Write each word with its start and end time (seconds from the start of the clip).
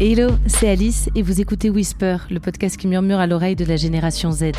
Hello, 0.00 0.30
c'est 0.46 0.68
Alice 0.68 1.08
et 1.14 1.22
vous 1.22 1.40
écoutez 1.40 1.70
Whisper, 1.70 2.16
le 2.30 2.40
podcast 2.40 2.76
qui 2.76 2.88
murmure 2.88 3.18
à 3.18 3.26
l'oreille 3.26 3.54
de 3.54 3.64
la 3.64 3.76
génération 3.76 4.32
Z. 4.32 4.52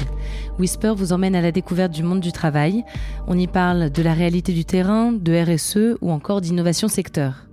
Whisper 0.58 0.94
vous 0.96 1.12
emmène 1.12 1.36
à 1.36 1.42
la 1.42 1.52
découverte 1.52 1.92
du 1.92 2.04
monde 2.04 2.22
du 2.22 2.32
travail. 2.32 2.84
On 3.28 3.38
y 3.38 3.48
parle 3.48 3.90
de 3.90 4.02
la 4.02 4.14
réalité 4.14 4.54
du 4.54 4.64
terrain, 4.64 5.12
de 5.12 5.34
RSE 5.34 5.98
ou 6.02 6.12
encore 6.12 6.40
d'innovation 6.40 6.88
secteur. 6.88 7.48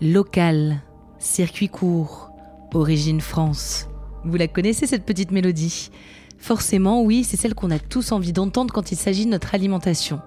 Local, 0.00 0.80
circuit 1.18 1.68
court, 1.68 2.30
origine 2.72 3.20
France. 3.20 3.88
Vous 4.24 4.36
la 4.36 4.48
connaissez 4.48 4.86
cette 4.86 5.04
petite 5.04 5.30
mélodie? 5.30 5.90
Forcément, 6.38 7.02
oui, 7.02 7.24
c'est 7.24 7.36
celle 7.36 7.54
qu'on 7.54 7.70
a 7.70 7.78
tous 7.78 8.12
envie 8.12 8.32
d'entendre 8.32 8.72
quand 8.72 8.92
il 8.92 8.96
s'agit 8.96 9.26
de 9.26 9.30
notre 9.30 9.54
alimentation. 9.54 10.20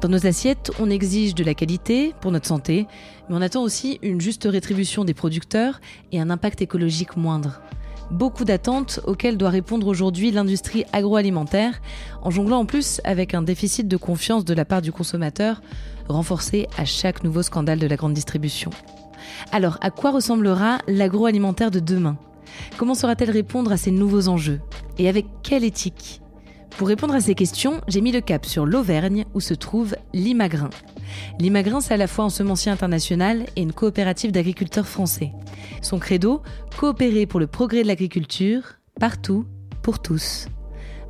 Dans 0.00 0.08
nos 0.08 0.26
assiettes, 0.26 0.70
on 0.80 0.88
exige 0.88 1.34
de 1.34 1.44
la 1.44 1.52
qualité 1.52 2.14
pour 2.22 2.32
notre 2.32 2.46
santé, 2.46 2.86
mais 3.28 3.36
on 3.36 3.42
attend 3.42 3.62
aussi 3.62 3.98
une 4.00 4.18
juste 4.18 4.48
rétribution 4.50 5.04
des 5.04 5.12
producteurs 5.12 5.78
et 6.10 6.18
un 6.18 6.30
impact 6.30 6.62
écologique 6.62 7.18
moindre. 7.18 7.60
Beaucoup 8.10 8.46
d'attentes 8.46 9.00
auxquelles 9.04 9.36
doit 9.36 9.50
répondre 9.50 9.86
aujourd'hui 9.86 10.30
l'industrie 10.30 10.84
agroalimentaire, 10.94 11.82
en 12.22 12.30
jonglant 12.30 12.60
en 12.60 12.64
plus 12.64 13.02
avec 13.04 13.34
un 13.34 13.42
déficit 13.42 13.88
de 13.88 13.96
confiance 13.98 14.46
de 14.46 14.54
la 14.54 14.64
part 14.64 14.80
du 14.80 14.90
consommateur, 14.90 15.60
renforcé 16.08 16.66
à 16.78 16.86
chaque 16.86 17.22
nouveau 17.22 17.42
scandale 17.42 17.78
de 17.78 17.86
la 17.86 17.96
grande 17.96 18.14
distribution. 18.14 18.70
Alors, 19.52 19.76
à 19.82 19.90
quoi 19.90 20.12
ressemblera 20.12 20.78
l'agroalimentaire 20.88 21.70
de 21.70 21.78
demain? 21.78 22.16
Comment 22.78 22.94
saura-t-elle 22.94 23.30
répondre 23.30 23.70
à 23.70 23.76
ces 23.76 23.90
nouveaux 23.90 24.28
enjeux? 24.28 24.60
Et 24.96 25.10
avec 25.10 25.26
quelle 25.42 25.62
éthique? 25.62 26.22
Pour 26.76 26.88
répondre 26.88 27.14
à 27.14 27.20
ces 27.20 27.34
questions, 27.34 27.80
j'ai 27.88 28.00
mis 28.00 28.12
le 28.12 28.20
cap 28.20 28.46
sur 28.46 28.64
l'Auvergne 28.66 29.24
où 29.34 29.40
se 29.40 29.54
trouve 29.54 29.94
l'Imagrin. 30.14 30.70
L'Imagrin, 31.38 31.80
c'est 31.80 31.94
à 31.94 31.98
la 31.98 32.06
fois 32.06 32.24
un 32.24 32.30
semencier 32.30 32.72
international 32.72 33.44
et 33.56 33.62
une 33.62 33.72
coopérative 33.72 34.32
d'agriculteurs 34.32 34.86
français. 34.86 35.32
Son 35.82 35.98
credo, 35.98 36.42
coopérer 36.78 37.26
pour 37.26 37.40
le 37.40 37.46
progrès 37.46 37.82
de 37.82 37.88
l'agriculture, 37.88 38.62
partout, 38.98 39.44
pour 39.82 40.00
tous. 40.00 40.48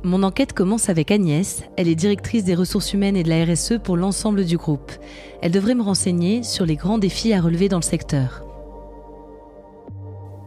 Mon 0.03 0.23
enquête 0.23 0.53
commence 0.53 0.89
avec 0.89 1.11
Agnès, 1.11 1.63
elle 1.77 1.87
est 1.87 1.95
directrice 1.95 2.43
des 2.43 2.55
ressources 2.55 2.93
humaines 2.93 3.15
et 3.15 3.23
de 3.23 3.29
la 3.29 3.45
RSE 3.45 3.73
pour 3.83 3.97
l'ensemble 3.97 4.45
du 4.45 4.57
groupe. 4.57 4.91
Elle 5.43 5.51
devrait 5.51 5.75
me 5.75 5.83
renseigner 5.83 6.41
sur 6.41 6.65
les 6.65 6.75
grands 6.75 6.97
défis 6.97 7.33
à 7.33 7.41
relever 7.41 7.69
dans 7.69 7.77
le 7.77 7.83
secteur. 7.83 8.43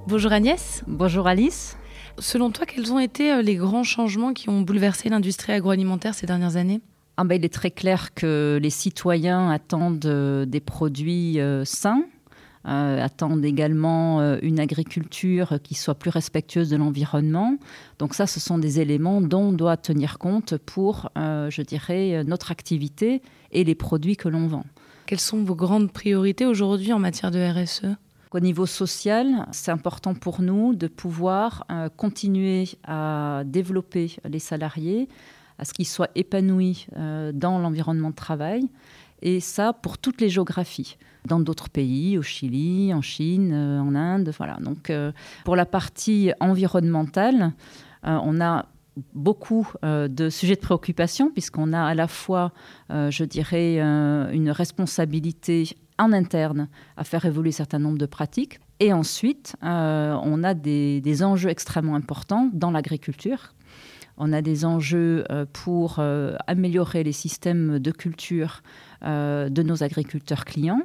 Bonjour 0.08 0.32
Agnès. 0.32 0.82
Bonjour 0.88 1.28
Alice. 1.28 1.76
Selon 2.18 2.50
toi, 2.50 2.64
quels 2.64 2.92
ont 2.92 2.98
été 2.98 3.32
euh, 3.32 3.42
les 3.42 3.56
grands 3.56 3.82
changements 3.82 4.32
qui 4.32 4.48
ont 4.48 4.60
bouleversé 4.60 5.08
l'industrie 5.08 5.52
agroalimentaire 5.52 6.14
ces 6.14 6.26
dernières 6.26 6.56
années? 6.56 6.80
Ah 7.16 7.24
ben, 7.24 7.34
Il 7.34 7.44
est 7.44 7.52
très 7.52 7.70
clair 7.70 8.14
que 8.14 8.58
les 8.62 8.70
citoyens 8.70 9.50
attendent 9.50 10.06
euh, 10.06 10.46
des 10.46 10.60
produits 10.60 11.40
euh, 11.40 11.64
sains, 11.64 12.04
attendent 12.66 13.44
également 13.44 14.38
une 14.40 14.58
agriculture 14.58 15.58
qui 15.62 15.74
soit 15.74 15.96
plus 15.96 16.08
respectueuse 16.08 16.70
de 16.70 16.76
l'environnement. 16.78 17.58
Donc 17.98 18.14
ça, 18.14 18.26
ce 18.26 18.40
sont 18.40 18.56
des 18.56 18.80
éléments 18.80 19.20
dont 19.20 19.48
on 19.48 19.52
doit 19.52 19.76
tenir 19.76 20.16
compte 20.16 20.56
pour, 20.56 21.10
je 21.14 21.60
dirais, 21.60 22.24
notre 22.24 22.52
activité 22.52 23.20
et 23.52 23.64
les 23.64 23.74
produits 23.74 24.16
que 24.16 24.30
l'on 24.30 24.46
vend. 24.46 24.64
Quelles 25.04 25.20
sont 25.20 25.44
vos 25.44 25.54
grandes 25.54 25.92
priorités 25.92 26.46
aujourd'hui 26.46 26.94
en 26.94 26.98
matière 26.98 27.30
de 27.30 27.38
RSE 27.38 27.98
au 28.34 28.40
niveau 28.40 28.66
social, 28.66 29.46
c'est 29.52 29.70
important 29.70 30.12
pour 30.14 30.42
nous 30.42 30.74
de 30.74 30.88
pouvoir 30.88 31.64
euh, 31.70 31.88
continuer 31.88 32.68
à 32.82 33.42
développer 33.46 34.16
les 34.28 34.40
salariés, 34.40 35.08
à 35.58 35.64
ce 35.64 35.72
qu'ils 35.72 35.86
soient 35.86 36.08
épanouis 36.16 36.88
euh, 36.96 37.30
dans 37.32 37.60
l'environnement 37.60 38.10
de 38.10 38.16
travail, 38.16 38.68
et 39.22 39.38
ça 39.38 39.72
pour 39.72 39.98
toutes 39.98 40.20
les 40.20 40.28
géographies, 40.28 40.96
dans 41.26 41.38
d'autres 41.38 41.70
pays, 41.70 42.18
au 42.18 42.22
Chili, 42.22 42.92
en 42.92 43.02
Chine, 43.02 43.52
euh, 43.54 43.80
en 43.80 43.94
Inde, 43.94 44.32
voilà. 44.36 44.56
Donc 44.60 44.92
pour 45.44 45.54
la 45.54 45.64
partie 45.64 46.32
environnementale, 46.40 47.52
on 48.02 48.40
a 48.40 48.66
beaucoup 49.14 49.66
de 49.82 50.28
sujets 50.28 50.56
de 50.56 50.60
préoccupation, 50.60 51.30
puisqu'on 51.30 51.72
a 51.72 51.82
à 51.82 51.94
la 51.94 52.06
fois, 52.06 52.52
je 52.90 53.24
dirais, 53.24 53.78
une 53.78 54.50
responsabilité 54.50 55.76
en 55.98 56.12
interne 56.12 56.68
à 56.96 57.04
faire 57.04 57.24
évoluer 57.24 57.50
un 57.50 57.52
certain 57.52 57.80
de 57.80 58.06
pratiques. 58.06 58.60
Et 58.80 58.92
ensuite, 58.92 59.56
euh, 59.62 60.16
on 60.22 60.42
a 60.42 60.54
des, 60.54 61.22
enjeux 61.22 61.50
extrêmement 61.50 61.94
importants 61.94 62.50
dans 62.52 62.70
l'agriculture. 62.70 63.54
On 64.16 64.32
a 64.32 64.42
des 64.42 64.64
enjeux 64.64 65.24
euh, 65.30 65.44
pour 65.52 65.96
euh, 65.98 66.36
améliorer 66.46 67.02
les 67.02 67.12
systèmes 67.12 67.78
de 67.78 67.90
culture 67.90 68.62
de 69.02 69.62
nos 69.62 69.82
agriculteurs 69.82 70.46
clients, 70.46 70.80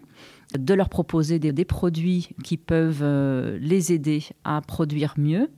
de 0.58 0.74
leur 0.74 0.90
proposer 0.90 1.40
des, 1.40 1.64
produits 1.64 2.28
qui 2.44 2.58
peuvent 2.58 3.02
les 3.62 3.94
aider 3.94 4.26
à 4.44 4.60
produire 4.60 5.14
mieux. 5.16 5.50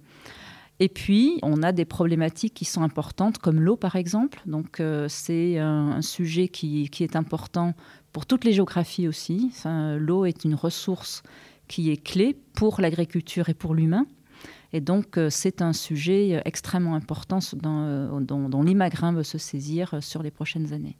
Et 0.80 0.88
puis, 0.88 1.40
on 1.42 1.64
a 1.64 1.72
des 1.72 1.86
problématiques 1.86 2.54
qui 2.54 2.66
sont 2.66 2.84
importantes, 2.84 3.40
comme 3.40 3.60
l'eau, 3.60 3.78
par 3.78 3.96
exemple. 3.96 4.40
Donc, 4.46 4.80
c'est 5.08 5.58
un, 5.58 6.04
sujet 6.04 6.50
qui, 6.50 6.88
qui, 6.90 7.04
est 7.04 7.16
important 7.16 7.74
pour 8.12 8.26
toutes 8.26 8.44
les 8.44 8.54
géographies 8.54 9.08
aussi. 9.08 9.52
L'eau 9.66 10.26
est 10.26 10.44
une 10.44 10.56
ressource 10.56 11.24
qui 11.68 11.92
est 11.92 12.04
clé 12.04 12.36
pour 12.54 12.82
l'agriculture 12.82 13.50
et 13.50 13.54
pour 13.54 13.74
l'humain. 13.74 14.06
Et 14.74 14.82
donc, 14.82 15.18
euh, 15.18 15.30
c'est 15.30 15.62
un 15.62 15.74
sujet 15.74 16.36
euh, 16.36 16.42
extrêmement 16.46 16.96
important 16.96 17.40
euh, 17.66 18.20
dont, 18.22 18.62
l'Imagrin 18.62 19.14
veut 19.14 19.24
se 19.24 19.38
saisir 19.38 19.96
sur 20.02 20.24
les 20.24 20.32
prochaines 20.32 20.74
années. 20.74 20.98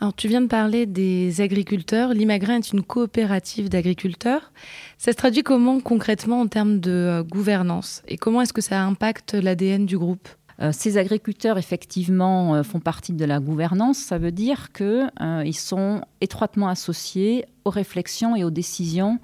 Alors, 0.00 0.14
tu 0.14 0.28
viens 0.28 0.40
de 0.40 0.46
parler 0.46 0.86
des 0.86 1.40
agriculteurs. 1.40 2.14
L'Imagrin 2.14 2.58
est 2.58 2.72
une 2.72 2.82
coopérative 2.82 3.68
d'agriculteurs. 3.68 4.52
Ça 4.96 5.12
se 5.12 5.16
traduit 5.16 5.42
comment 5.42 5.80
concrètement 5.80 6.40
en 6.40 6.46
termes 6.46 6.78
de 6.78 7.24
gouvernance? 7.28 8.02
Et 8.06 8.16
comment 8.16 8.40
est-ce 8.40 8.52
que 8.52 8.60
ça 8.60 8.82
impacte 8.82 9.34
l'ADN 9.34 9.86
du 9.86 9.98
groupe? 9.98 10.28
euh, 10.28 10.37
ces 10.72 10.98
agriculteurs, 10.98 11.56
effectivement, 11.56 12.56
euh, 12.56 12.62
font 12.62 12.80
partie 12.80 13.12
de 13.12 13.24
la 13.24 13.38
gouvernance. 13.38 13.98
Ça 13.98 14.18
veut 14.18 14.32
dire 14.32 14.72
qu'ils 14.72 15.10
euh, 15.20 15.52
sont 15.52 16.02
étroitement 16.20 16.68
associés 16.68 17.44
aux 17.64 17.70
réflexions 17.70 18.34
et 18.34 18.44
aux 18.44 18.50
décisions 18.50 19.18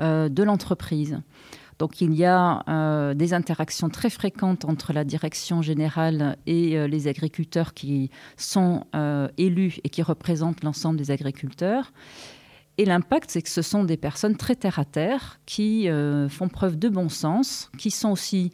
de 0.00 0.42
l'entreprise. 0.44 1.20
Donc 1.80 2.00
il 2.00 2.14
y 2.14 2.24
a 2.24 3.14
des 3.14 3.34
interactions 3.34 3.88
très 3.88 4.10
fréquentes 4.10 4.64
entre 4.64 4.92
la 4.92 5.02
direction 5.02 5.60
générale 5.60 6.36
et 6.46 6.86
les 6.86 7.08
agriculteurs 7.08 7.74
qui 7.74 8.08
sont 8.36 8.84
élus 9.36 9.80
et 9.82 9.88
qui 9.88 10.02
représentent 10.02 10.62
l'ensemble 10.62 10.98
des 10.98 11.10
agriculteurs. 11.10 11.92
Et 12.76 12.84
l'impact, 12.84 13.32
c'est 13.32 13.42
que 13.42 13.48
ce 13.48 13.62
sont 13.62 13.82
des 13.82 13.96
personnes 13.96 14.36
très 14.36 14.54
terre 14.54 14.78
à 14.78 14.84
terre 14.84 15.40
qui 15.46 15.88
font 16.28 16.48
preuve 16.48 16.78
de 16.78 16.88
bon 16.88 17.08
sens, 17.08 17.72
qui 17.76 17.90
sont 17.90 18.10
aussi 18.10 18.52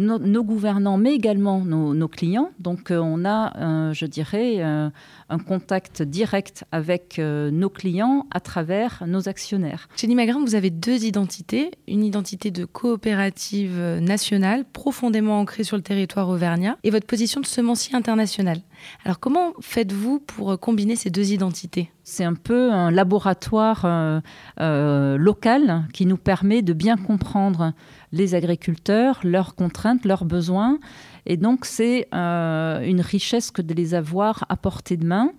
nos, 0.00 0.44
gouvernants, 0.44 0.96
mais 0.96 1.14
également 1.14 1.60
nos, 1.60 2.08
clients. 2.08 2.50
Donc 2.58 2.90
euh, 2.90 2.98
on 2.98 3.24
a, 3.24 3.92
je 3.92 4.06
dirais, 4.06 4.56
euh, 4.58 4.88
un 5.28 5.38
contact 5.38 6.02
direct 6.02 6.64
avec 6.72 7.18
euh, 7.18 7.50
nos 7.50 7.68
clients 7.68 8.26
à 8.30 8.40
travers 8.40 9.04
nos 9.06 9.28
actionnaires. 9.28 9.88
Chez 9.96 10.06
Nimagrin, 10.06 10.40
vous 10.40 10.54
avez 10.54 10.70
deux 10.70 11.04
identités. 11.04 11.70
Une 11.86 12.02
identité 12.02 12.50
de 12.50 12.64
coopérative 12.64 13.78
nationale, 14.00 14.64
profondément 14.64 15.40
ancrée 15.40 15.64
sur 15.64 15.76
le 15.76 15.82
territoire 15.82 16.28
auvergnat, 16.28 16.78
et 16.82 16.90
votre 16.90 17.06
position 17.06 17.40
de 17.40 17.46
semencier 17.46 17.94
international. 17.94 18.60
Alors 19.04 19.18
comment 19.20 19.52
faites-vous 19.60 20.20
pour 20.20 20.58
combiner 20.58 20.96
ces 20.96 21.10
deux 21.10 21.32
identités? 21.32 21.90
C'est 22.04 22.24
un 22.24 22.34
peu 22.34 22.72
un 22.72 22.90
laboratoire 22.90 23.86
local 24.58 25.84
qui 25.92 26.06
nous 26.06 26.16
permet 26.16 26.62
de 26.62 26.72
bien 26.72 26.96
comprendre 26.96 27.72
les 28.12 28.34
agriculteurs, 28.34 29.20
leurs 29.22 29.54
contraintes, 29.54 30.04
leurs 30.04 30.24
besoins. 30.24 30.78
Et 31.26 31.36
donc, 31.36 31.64
c'est 31.64 32.08
euh, 32.14 32.80
une 32.82 33.00
richesse 33.00 33.50
que 33.50 33.62
de 33.62 33.74
les 33.74 33.94
avoir 33.94 34.44
à 34.48 34.56
portée 34.56 34.96
de 34.96 35.06
main. 35.06 35.32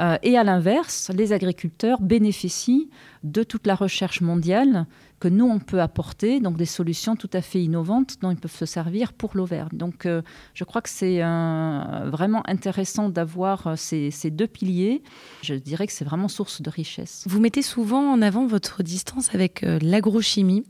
Euh, 0.00 0.16
et 0.22 0.38
à 0.38 0.44
l'inverse, 0.44 1.10
les 1.14 1.32
agriculteurs 1.32 2.00
bénéficient 2.00 2.88
de 3.22 3.42
toute 3.42 3.66
la 3.66 3.74
recherche 3.74 4.20
mondiale 4.20 4.86
que 5.18 5.28
nous, 5.28 5.44
on 5.44 5.58
peut 5.58 5.82
apporter, 5.82 6.40
donc 6.40 6.56
des 6.56 6.64
solutions 6.64 7.14
tout 7.14 7.28
à 7.34 7.42
fait 7.42 7.62
innovantes 7.62 8.16
dont 8.22 8.30
ils 8.30 8.38
peuvent 8.38 8.56
se 8.56 8.64
servir 8.64 9.12
pour 9.12 9.32
l'Auvergne. 9.34 9.68
Donc, 9.76 10.06
euh, 10.06 10.22
je 10.54 10.64
crois 10.64 10.80
que 10.80 10.88
c'est 10.88 11.20
vraiment 11.20 12.42
intéressant 12.48 13.10
d'avoir 13.10 13.76
ces, 13.76 14.10
ces, 14.10 14.30
deux 14.30 14.46
piliers. 14.46 15.02
Je 15.42 15.54
dirais 15.54 15.86
que 15.86 15.92
c'est 15.92 16.06
vraiment 16.06 16.28
source 16.28 16.62
de 16.62 16.70
richesse. 16.70 17.24
Vous 17.26 17.40
mettez 17.40 17.60
souvent 17.60 18.10
en 18.10 18.22
avant 18.22 18.46
votre 18.46 18.82
distance 18.82 19.34
avec 19.34 19.60
l'agrochimie. 19.82 20.64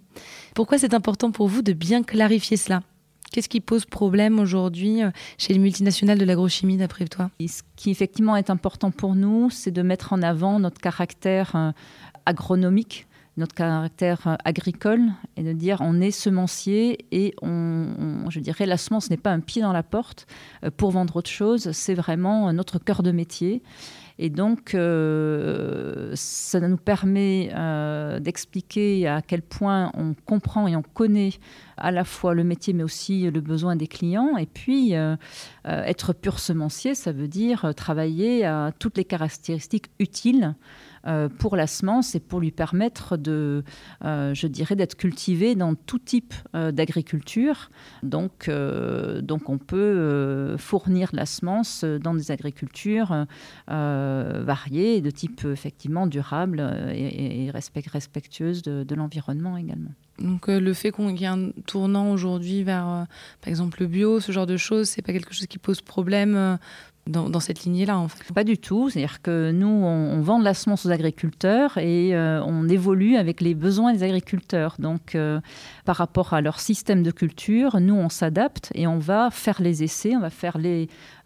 Pourquoi 0.56 0.78
c'est 0.78 0.94
important 0.94 1.30
pour 1.30 1.46
vous 1.46 1.62
de 1.62 1.72
bien 1.72 2.02
clarifier 2.02 2.56
cela? 2.56 2.82
Qu'est-ce 3.32 3.48
qui 3.48 3.60
pose 3.60 3.84
problème 3.84 4.40
aujourd'hui 4.40 5.04
euh, 5.04 5.10
chez 5.38 5.52
les 5.52 5.60
multinationales 5.60 6.18
de 6.18 6.24
l'agrochimie, 6.24 6.76
d'après 6.76 7.06
toi? 7.06 7.30
Ce 7.40 7.62
qui 7.76 7.90
effectivement 7.90 8.34
est 8.36 8.50
important 8.50 8.90
pour 8.90 9.14
nous, 9.14 9.50
c'est 9.50 9.70
de 9.70 9.82
mettre 9.82 10.12
en 10.12 10.20
avant 10.22 10.58
notre 10.58 10.80
caractère 10.80 11.52
euh, 11.54 11.70
agronomique, 12.26 13.06
notre 13.36 13.54
caractère 13.54 14.26
euh, 14.26 14.34
agricole, 14.44 15.02
et 15.36 15.44
de 15.44 15.52
dire 15.52 15.78
on 15.80 16.00
est 16.00 16.10
semencier 16.10 17.06
et 17.12 17.34
on, 17.40 18.28
je 18.30 18.40
dirais 18.40 18.66
la 18.66 18.76
semence 18.76 19.10
n'est 19.10 19.16
pas 19.16 19.30
un 19.30 19.40
pied 19.40 19.62
dans 19.62 19.72
la 19.72 19.84
porte 19.84 20.26
pour 20.76 20.90
vendre 20.90 21.14
autre 21.14 21.30
chose, 21.30 21.70
c'est 21.70 21.94
vraiment 21.94 22.52
notre 22.52 22.80
cœur 22.80 23.04
de 23.04 23.12
métier. 23.12 23.62
Et 24.22 24.28
donc, 24.28 24.70
ça 24.72 26.60
nous 26.60 26.76
permet 26.76 27.48
d'expliquer 28.20 29.08
à 29.08 29.22
quel 29.22 29.40
point 29.40 29.90
on 29.94 30.14
comprend 30.26 30.68
et 30.68 30.76
on 30.76 30.82
connaît 30.82 31.32
à 31.78 31.90
la 31.90 32.04
fois 32.04 32.34
le 32.34 32.44
métier, 32.44 32.74
mais 32.74 32.82
aussi 32.82 33.30
le 33.30 33.40
besoin 33.40 33.76
des 33.76 33.86
clients. 33.86 34.36
Et 34.36 34.44
puis, 34.44 34.92
être 35.64 36.12
pur 36.12 36.38
semencier, 36.38 36.94
ça 36.94 37.12
veut 37.12 37.28
dire 37.28 37.72
travailler 37.74 38.44
à 38.44 38.72
toutes 38.78 38.98
les 38.98 39.06
caractéristiques 39.06 39.90
utiles 39.98 40.54
euh, 40.54 40.89
pour 41.38 41.56
la 41.56 41.66
semence 41.66 42.14
et 42.14 42.20
pour 42.20 42.40
lui 42.40 42.50
permettre 42.50 43.16
de, 43.16 43.64
euh, 44.04 44.34
je 44.34 44.46
dirais, 44.46 44.76
d'être 44.76 44.96
cultivé 44.96 45.54
dans 45.54 45.74
tout 45.74 45.98
type 45.98 46.34
euh, 46.54 46.72
d'agriculture. 46.72 47.70
Donc, 48.02 48.50
donc, 49.22 49.48
on 49.48 49.58
peut 49.58 50.56
fournir 50.58 51.10
la 51.12 51.26
semence 51.26 51.84
dans 51.84 52.14
des 52.14 52.30
agricultures 52.30 53.26
variées, 53.68 55.00
de 55.00 55.10
type 55.10 55.44
effectivement 55.44 56.06
durable 56.06 56.60
et, 56.92 57.50
respectueuse 57.50 58.62
de, 58.62 58.94
l'environnement 58.94 59.56
également. 59.56 59.90
Donc 60.18 60.48
le 60.48 60.74
fait 60.74 60.90
qu'on 60.90 61.08
y 61.08 61.24
ait 61.24 61.28
un 61.28 61.50
tournant 61.66 62.10
aujourd'hui 62.12 62.62
vers, 62.62 63.06
par 63.40 63.48
exemple, 63.48 63.80
le 63.80 63.86
bio, 63.86 64.20
ce 64.20 64.32
genre 64.32 64.46
de 64.46 64.56
choses, 64.56 64.88
c'est 64.88 65.02
pas 65.02 65.12
quelque 65.12 65.32
chose 65.32 65.46
qui 65.46 65.58
pose 65.58 65.80
problème 65.80 66.58
dans, 67.06 67.40
cette 67.40 67.64
lignée-là, 67.64 67.98
en 67.98 68.08
fait 68.08 68.32
Pas 68.32 68.44
du 68.44 68.58
tout. 68.58 68.88
C'est-à-dire 68.88 69.20
que 69.22 69.50
nous, 69.50 69.66
on, 69.66 70.20
vend 70.20 70.38
de 70.38 70.44
la 70.44 70.54
semence 70.54 70.86
aux 70.86 70.90
agriculteurs 70.90 71.78
et 71.78 72.14
euh, 72.14 72.42
on 72.44 72.68
évolue 72.68 73.16
avec 73.16 73.40
les 73.40 73.54
besoins 73.54 73.92
des 73.92 74.02
agriculteurs. 74.02 74.76
Donc, 74.78 75.14
euh, 75.14 75.40
par 75.84 75.96
rapport 75.96 76.34
à 76.34 76.40
leur 76.40 76.60
système 76.60 77.02
de 77.02 77.10
culture, 77.10 77.80
nous, 77.80 77.94
on 77.94 78.08
s'adapte 78.08 78.70
et 78.74 78.86
on 78.86 78.98
va 78.98 79.30
faire 79.30 79.60
les 79.60 79.82
essais, 79.82 80.14
on 80.14 80.20
va 80.20 80.30
faire 80.30 80.58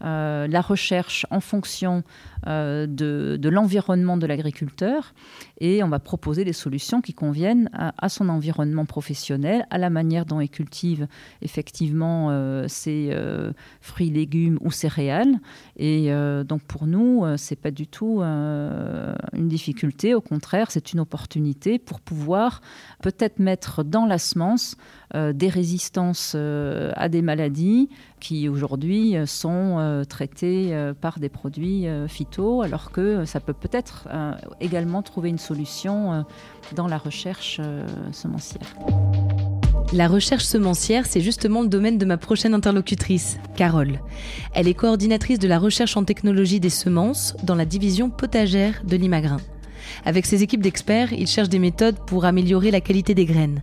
euh, 0.05 0.47
la 0.47 0.61
recherche 0.61 1.26
en 1.31 1.41
fonction 1.41 2.03
de 2.47 3.49
l'environnement 3.49 4.19
de 4.19 4.26
l'agriculteur 4.26 5.15
et 5.61 5.82
on 5.82 5.88
va 5.88 5.99
proposer 5.99 6.44
des 6.44 6.53
solutions 6.53 7.00
qui 7.00 7.15
conviennent 7.15 7.71
à, 7.73 8.09
son 8.11 8.29
environnement 8.29 8.85
professionnel, 8.85 9.67
à 9.71 9.79
la 9.79 9.88
manière 9.88 10.26
dont 10.26 10.41
il 10.41 10.50
cultive 10.50 11.06
effectivement 11.41 12.29
ses 12.69 13.17
fruits, 13.81 14.11
légumes 14.11 14.59
ou 14.61 14.71
céréales. 14.71 15.41
Et 15.76 16.12
euh, 16.12 16.44
donc 16.44 16.62
pour 16.62 16.87
nous, 16.87 17.25
euh, 17.25 17.37
c'est 17.37 17.56
pas 17.56 17.71
du 17.71 17.87
tout 17.87 18.21
euh, 18.21 19.15
une 19.32 19.49
difficulté. 19.49 20.15
Au 20.15 20.21
contraire, 20.21 20.71
c'est 20.71 20.93
une 20.93 21.00
opportunité 21.00 21.79
pour 21.79 22.00
pouvoir 22.00 22.61
peut-être 23.03 23.38
mettre 23.38 23.82
dans 23.82 24.06
la 24.06 24.19
semence 24.19 24.76
des 25.15 25.49
résistances 25.49 26.35
à 26.35 27.09
des 27.09 27.23
maladies 27.23 27.88
qui 28.19 28.49
aujourd'hui 28.49 29.15
sont 29.26 30.03
traitées 30.09 30.93
par 31.00 31.21
des 31.21 31.29
produits 31.29 31.87
phyto, 32.09 32.62
alors 32.62 32.91
que 32.91 33.25
ça 33.25 33.38
peut 33.38 33.53
peut-être 33.53 34.09
également 34.61 35.03
trouver 35.03 35.29
une 35.29 35.38
solution 35.38 36.25
dans 36.75 36.88
la 36.88 36.99
recherche 36.99 37.61
semencière. 38.11 38.75
La 39.94 40.08
recherche 40.08 40.43
semencière, 40.43 41.06
c'est 41.06 41.20
justement 41.20 41.62
le 41.62 41.69
domaine 41.69 41.99
de 41.99 42.05
ma 42.05 42.17
prochaine 42.17 42.52
interlocutrice, 42.52 43.38
Carole. 43.55 44.00
Elle 44.52 44.67
est 44.67 44.75
coordinatrice 44.75 45.38
de 45.38 45.46
la 45.46 45.61
recherche 45.61 45.96
en 45.96 46.02
technologie 46.02 46.58
des 46.58 46.69
semences 46.69 47.37
dans 47.44 47.55
la 47.55 47.64
division 47.64 48.11
potagère 48.11 48.82
de 48.85 48.96
l'Imagrin. 48.96 49.37
Avec 50.05 50.26
ses 50.26 50.43
équipes 50.43 50.62
d'experts, 50.62 51.12
il 51.12 51.29
cherche 51.29 51.49
des 51.49 51.61
méthodes 51.61 52.00
pour 52.08 52.25
améliorer 52.25 52.73
la 52.73 52.81
qualité 52.81 53.14
des 53.14 53.25
graines. 53.25 53.62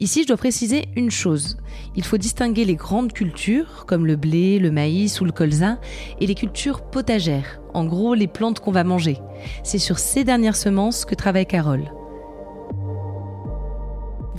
Ici, 0.00 0.22
je 0.22 0.28
dois 0.28 0.38
préciser 0.38 0.86
une 0.96 1.10
chose. 1.10 1.58
Il 1.94 2.04
faut 2.04 2.16
distinguer 2.16 2.64
les 2.64 2.76
grandes 2.76 3.12
cultures, 3.12 3.84
comme 3.86 4.06
le 4.06 4.16
blé, 4.16 4.58
le 4.58 4.70
maïs 4.70 5.20
ou 5.20 5.26
le 5.26 5.32
colza, 5.32 5.78
et 6.22 6.26
les 6.26 6.34
cultures 6.34 6.88
potagères, 6.88 7.60
en 7.74 7.84
gros 7.84 8.14
les 8.14 8.28
plantes 8.28 8.60
qu'on 8.60 8.72
va 8.72 8.82
manger. 8.82 9.18
C'est 9.62 9.76
sur 9.76 9.98
ces 9.98 10.24
dernières 10.24 10.56
semences 10.56 11.04
que 11.04 11.14
travaille 11.14 11.44
Carole. 11.44 11.92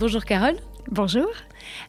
Bonjour 0.00 0.24
Carole. 0.24 0.56
Bonjour. 0.90 1.28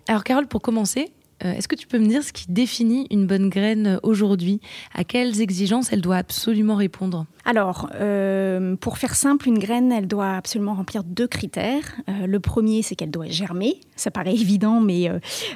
Alors 0.10 0.26
Carole, 0.26 0.48
pour 0.48 0.62
commencer, 0.62 1.14
est-ce 1.42 1.68
que 1.68 1.76
tu 1.76 1.88
peux 1.88 2.00
me 2.00 2.08
dire 2.08 2.24
ce 2.24 2.34
qui 2.34 2.46
définit 2.50 3.08
une 3.12 3.26
bonne 3.26 3.50
graine 3.50 4.00
aujourd'hui? 4.04 4.60
À 4.94 5.04
quelles 5.04 5.42
exigences 5.42 5.92
elle 5.92 6.02
doit 6.02 6.18
absolument 6.18 6.76
répondre? 6.76 7.26
Alors, 7.46 7.90
euh, 7.96 8.76
pour 8.76 8.98
faire 8.98 9.16
simple, 9.16 9.48
une 9.48 9.58
graine, 9.58 9.92
elle 9.92 10.08
doit 10.08 10.36
absolument 10.36 10.76
remplir 10.76 11.04
deux 11.04 11.28
critères. 11.28 11.96
Euh, 12.08 12.28
le 12.28 12.40
premier, 12.40 12.84
c'est 12.84 12.96
qu'elle 12.96 13.12
doit 13.12 13.28
germer. 13.28 13.80
Ça 13.96 14.12
paraît 14.12 14.34
évident, 14.36 14.80
mais 14.80 15.10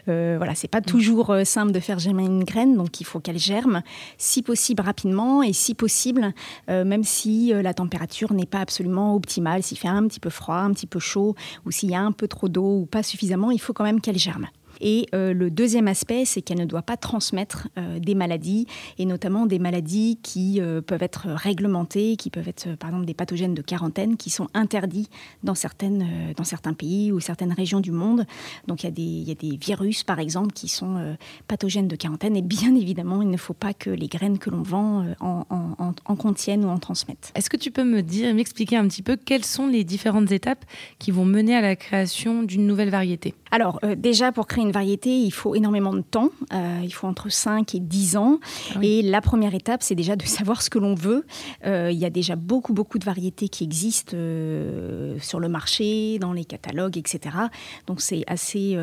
voilà, 0.07 0.55
c'est 0.55 0.67
pas 0.67 0.79
mm. 0.79 0.85
toujours 0.85 1.35
simple 1.43 1.71
de 1.71 1.79
faire 1.79 1.99
germer 1.99 2.23
une 2.23 2.43
graine, 2.43 2.75
donc 2.75 2.99
il 3.01 3.03
faut 3.03 3.19
qu'elle 3.19 3.37
germe, 3.37 3.81
si 4.17 4.41
possible 4.41 4.81
rapidement 4.81 5.43
et 5.43 5.53
si 5.53 5.75
possible, 5.75 6.33
même 6.67 7.03
si 7.03 7.53
la 7.53 7.73
température 7.73 8.33
n'est 8.33 8.45
pas 8.45 8.59
absolument 8.59 9.15
optimale, 9.15 9.63
s'il 9.63 9.77
fait 9.77 9.87
un 9.87 10.07
petit 10.07 10.19
peu 10.19 10.29
froid, 10.29 10.55
un 10.55 10.71
petit 10.71 10.87
peu 10.87 10.99
chaud, 10.99 11.35
ou 11.65 11.71
s'il 11.71 11.91
y 11.91 11.95
a 11.95 12.01
un 12.01 12.11
peu 12.11 12.27
trop 12.27 12.49
d'eau 12.49 12.79
ou 12.79 12.85
pas 12.85 13.03
suffisamment, 13.03 13.51
il 13.51 13.59
faut 13.59 13.73
quand 13.73 13.83
même 13.83 14.01
qu'elle 14.01 14.17
germe. 14.17 14.47
Et 14.83 15.07
euh, 15.15 15.33
le 15.33 15.49
deuxième 15.49 15.87
aspect, 15.87 16.25
c'est 16.25 16.41
qu'elle 16.41 16.59
ne 16.59 16.65
doit 16.65 16.81
pas 16.81 16.97
transmettre 16.97 17.69
euh, 17.77 17.99
des 17.99 18.15
maladies, 18.15 18.67
et 18.97 19.05
notamment 19.05 19.45
des 19.45 19.57
maladies 19.57 20.19
qui 20.21 20.59
euh, 20.59 20.81
peuvent 20.81 21.01
être 21.01 21.27
réglementées, 21.29 22.17
qui 22.17 22.29
peuvent 22.29 22.49
être 22.49 22.75
par 22.75 22.89
exemple 22.89 23.05
des 23.05 23.13
pathogènes 23.13 23.53
de 23.53 23.61
quarantaine, 23.61 24.17
qui 24.17 24.29
sont 24.29 24.49
interdits 24.53 25.07
dans, 25.41 25.55
certaines, 25.55 26.33
dans 26.35 26.43
certains 26.43 26.73
pays 26.73 27.13
ou 27.13 27.21
certaines 27.21 27.53
régions 27.53 27.79
du 27.79 27.91
monde. 27.91 28.25
Donc 28.67 28.83
il 28.83 28.87
y, 28.87 28.89
a 28.89 28.91
des, 28.91 29.01
il 29.01 29.23
y 29.23 29.31
a 29.31 29.35
des 29.35 29.55
virus, 29.55 30.03
par 30.03 30.19
exemple, 30.19 30.51
qui 30.51 30.67
sont 30.67 31.15
pathogènes 31.47 31.87
de 31.87 31.95
quarantaine, 31.95 32.35
et 32.35 32.41
bien 32.41 32.75
évidemment, 32.75 33.21
il 33.21 33.29
ne 33.29 33.37
faut 33.37 33.53
pas 33.53 33.73
que 33.73 33.89
les 33.89 34.07
graines 34.07 34.37
que 34.37 34.49
l'on 34.49 34.63
vend 34.63 35.05
en, 35.21 35.45
en, 35.49 35.93
en, 36.05 36.15
contiennent 36.17 36.65
ou 36.65 36.67
en 36.67 36.77
transmettent. 36.77 37.31
Est-ce 37.35 37.49
que 37.49 37.57
tu 37.57 37.71
peux 37.71 37.85
me 37.85 38.01
dire, 38.01 38.33
m'expliquer 38.35 38.75
un 38.75 38.87
petit 38.89 39.01
peu 39.01 39.15
quelles 39.15 39.45
sont 39.45 39.67
les 39.67 39.85
différentes 39.85 40.31
étapes 40.31 40.65
qui 40.99 41.11
vont 41.11 41.25
mener 41.25 41.55
à 41.55 41.61
la 41.61 41.77
création 41.77 42.43
d'une 42.43 42.67
nouvelle 42.67 42.89
variété? 42.89 43.33
Alors 43.51 43.79
déjà, 43.95 44.31
pour 44.31 44.47
créer 44.47 44.63
une 44.63 44.72
variété, 44.73 45.17
il 45.17 45.31
faut 45.31 45.55
énormément 45.55 45.93
de 45.93 46.01
temps. 46.01 46.29
Euh, 46.51 46.81
il 46.83 46.93
faut 46.93 47.07
entre 47.07 47.29
5 47.29 47.75
et 47.75 47.79
10 47.79 48.17
ans. 48.17 48.39
Ah 48.75 48.79
et 48.81 49.01
la 49.01 49.21
première 49.21 49.55
étape, 49.55 49.81
c'est 49.83 49.95
déjà 49.95 50.17
de 50.17 50.25
savoir 50.25 50.61
ce 50.61 50.69
que 50.69 50.79
l'on 50.79 50.95
veut. 50.95 51.25
Euh, 51.65 51.91
il 51.91 51.97
y 51.97 52.05
a 52.05 52.09
déjà 52.09 52.35
beaucoup, 52.35 52.73
beaucoup 52.73 52.99
de 52.99 53.05
variétés 53.05 53.47
qui 53.47 53.63
existent 53.63 54.13
euh, 54.15 55.17
sur 55.21 55.39
le 55.39 55.47
marché, 55.47 56.19
dans 56.19 56.33
les 56.33 56.43
catalogues, 56.43 56.97
etc. 56.97 57.37
Donc 57.87 58.01
c'est 58.01 58.23
assez 58.27 58.75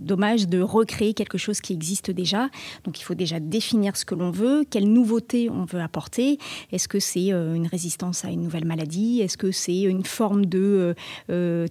dommage 0.00 0.48
de 0.48 0.60
recréer 0.60 1.12
quelque 1.14 1.38
chose 1.38 1.60
qui 1.60 1.72
existe 1.72 2.10
déjà. 2.10 2.48
Donc 2.84 2.98
il 2.98 3.02
faut 3.02 3.14
déjà 3.14 3.38
définir 3.38 3.96
ce 3.96 4.04
que 4.04 4.14
l'on 4.14 4.30
veut, 4.30 4.64
quelle 4.68 4.90
nouveauté 4.90 5.50
on 5.50 5.64
veut 5.64 5.80
apporter. 5.80 6.38
Est-ce 6.72 6.88
que 6.88 6.98
c'est 6.98 7.30
une 7.30 7.66
résistance 7.66 8.24
à 8.24 8.30
une 8.30 8.42
nouvelle 8.42 8.64
maladie? 8.64 9.20
Est-ce 9.20 9.36
que 9.36 9.52
c'est 9.52 9.82
une 9.82 10.04
forme 10.04 10.46
de 10.46 10.94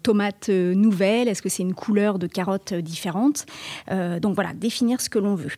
tomate 0.03 0.49
nouvelle? 0.49 1.27
Est-ce 1.27 1.41
que 1.41 1.49
c'est 1.49 1.63
une 1.63 1.73
couleur 1.73 2.19
de 2.19 2.27
carotte 2.27 2.73
différente 2.73 3.45
donc 3.89 4.35
voilà, 4.35 4.53
définir 4.53 5.01
ce 5.01 5.09
que 5.09 5.19
l'on 5.19 5.35
veut. 5.35 5.51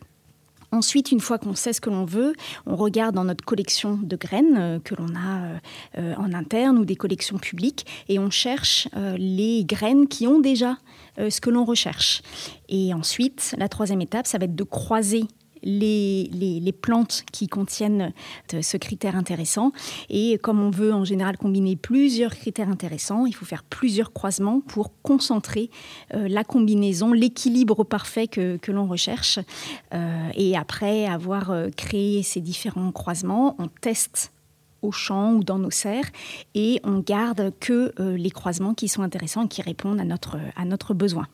Ensuite, 0.72 1.12
une 1.12 1.20
fois 1.20 1.38
qu'on 1.38 1.54
sait 1.54 1.72
ce 1.72 1.80
que 1.80 1.90
l'on 1.90 2.04
veut, 2.04 2.34
on 2.66 2.76
regarde 2.76 3.14
dans 3.14 3.24
notre 3.24 3.44
collection 3.44 3.98
de 4.02 4.16
graines 4.16 4.56
euh, 4.58 4.78
que 4.80 4.94
l'on 4.94 5.14
a 5.14 5.60
euh, 5.96 6.14
en 6.16 6.32
interne 6.32 6.78
ou 6.78 6.84
des 6.84 6.96
collections 6.96 7.38
publiques 7.38 7.86
et 8.08 8.18
on 8.18 8.30
cherche 8.30 8.88
les 9.16 9.64
graines 9.64 10.08
qui 10.08 10.26
ont 10.26 10.40
déjà 10.40 10.76
ce 11.18 11.40
que 11.40 11.48
l'on 11.48 11.64
recherche. 11.64 12.22
Et 12.68 12.92
ensuite, 12.92 13.54
la 13.58 13.68
troisième 13.68 14.02
étape, 14.02 14.26
ça 14.26 14.38
va 14.38 14.44
être 14.44 14.54
de 14.54 14.64
croiser 14.64 15.24
les, 15.66 16.30
les, 16.32 16.72
plantes 16.72 17.24
qui 17.32 17.48
contiennent 17.48 18.12
euh, 18.54 18.62
ce 18.62 18.76
critère 18.76 19.16
intéressant. 19.16 19.72
Et 20.08 20.38
comme 20.38 20.60
on 20.60 20.70
veut 20.70 20.92
en 20.92 21.04
général 21.04 21.36
combiner 21.36 21.76
plusieurs 21.76 22.34
critères 22.34 22.68
intéressants, 22.68 23.26
il 23.26 23.34
faut 23.34 23.44
faire 23.44 23.64
plusieurs 23.64 24.12
croisements 24.12 24.60
pour 24.60 24.92
concentrer 25.02 25.70
euh, 26.14 26.28
la 26.28 26.44
combinaison, 26.44 27.12
l'équilibre 27.12 27.82
parfait 27.84 28.28
que, 28.28 28.56
que 28.58 28.72
l'on 28.72 28.86
recherche. 28.86 29.38
Euh, 29.92 30.28
et 30.34 30.56
après 30.56 31.06
avoir 31.06 31.52
créé 31.76 32.22
ces 32.22 32.40
différents 32.40 32.92
croisements, 32.92 33.56
on 33.58 33.68
teste 33.68 34.32
au 34.86 34.92
champ 34.92 35.34
ou 35.34 35.44
dans 35.44 35.58
nos 35.58 35.70
serres 35.70 36.10
et 36.54 36.80
on 36.84 37.00
garde 37.00 37.52
que 37.60 37.92
euh, 38.00 38.16
les 38.16 38.30
croisements 38.30 38.74
qui 38.74 38.88
sont 38.88 39.02
intéressants 39.02 39.44
et 39.44 39.48
qui 39.48 39.62
répondent 39.62 40.00
à 40.00 40.04
notre, 40.04 40.38
à 40.56 40.64
notre 40.64 40.94
besoin. 40.94 41.26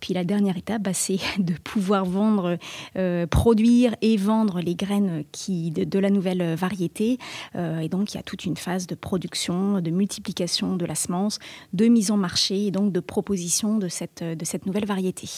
puis 0.00 0.14
la 0.14 0.24
dernière 0.24 0.56
étape, 0.56 0.82
bah, 0.82 0.92
c'est 0.94 1.18
de 1.38 1.54
pouvoir 1.64 2.04
vendre, 2.04 2.58
euh, 2.96 3.26
produire 3.26 3.94
et 4.02 4.16
vendre 4.16 4.60
les 4.60 4.74
graines 4.74 5.24
qui, 5.32 5.70
de, 5.70 5.98
la 5.98 6.10
nouvelle 6.10 6.54
variété. 6.54 7.18
Euh, 7.56 7.80
et 7.80 7.88
donc 7.88 8.12
il 8.12 8.16
y 8.16 8.20
a 8.20 8.22
toute 8.22 8.44
une 8.44 8.56
phase 8.56 8.86
de 8.86 8.94
production, 8.94 9.80
de 9.80 9.90
multiplication 9.90 10.76
de 10.76 10.84
la 10.84 10.94
semence, 10.94 11.38
de 11.72 11.86
mise 11.86 12.10
en 12.10 12.16
marché 12.16 12.66
et 12.66 12.70
donc 12.70 12.92
de 12.92 13.00
proposition 13.00 13.78
de 13.78 13.88
cette, 13.88 14.22
de 14.22 14.44
cette 14.44 14.66
nouvelle 14.66 14.86
variété. 14.86 15.28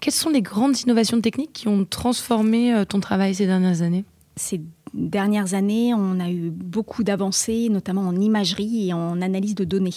Quelles 0.00 0.14
sont 0.14 0.30
les 0.30 0.42
grandes 0.42 0.78
innovations 0.80 1.20
techniques 1.20 1.52
qui 1.52 1.68
ont 1.68 1.84
transformé 1.84 2.84
ton 2.88 3.00
travail 3.00 3.34
ces 3.34 3.46
dernières 3.46 3.82
années? 3.82 4.04
Ces 4.36 4.60
dernières 4.94 5.54
années, 5.54 5.94
on 5.94 6.20
a 6.20 6.30
eu 6.30 6.50
beaucoup 6.50 7.04
d'avancées, 7.04 7.68
notamment 7.70 8.02
en 8.02 8.16
imagerie 8.16 8.88
et 8.88 8.92
en 8.92 9.20
analyse 9.20 9.54
de 9.54 9.64
données. 9.64 9.94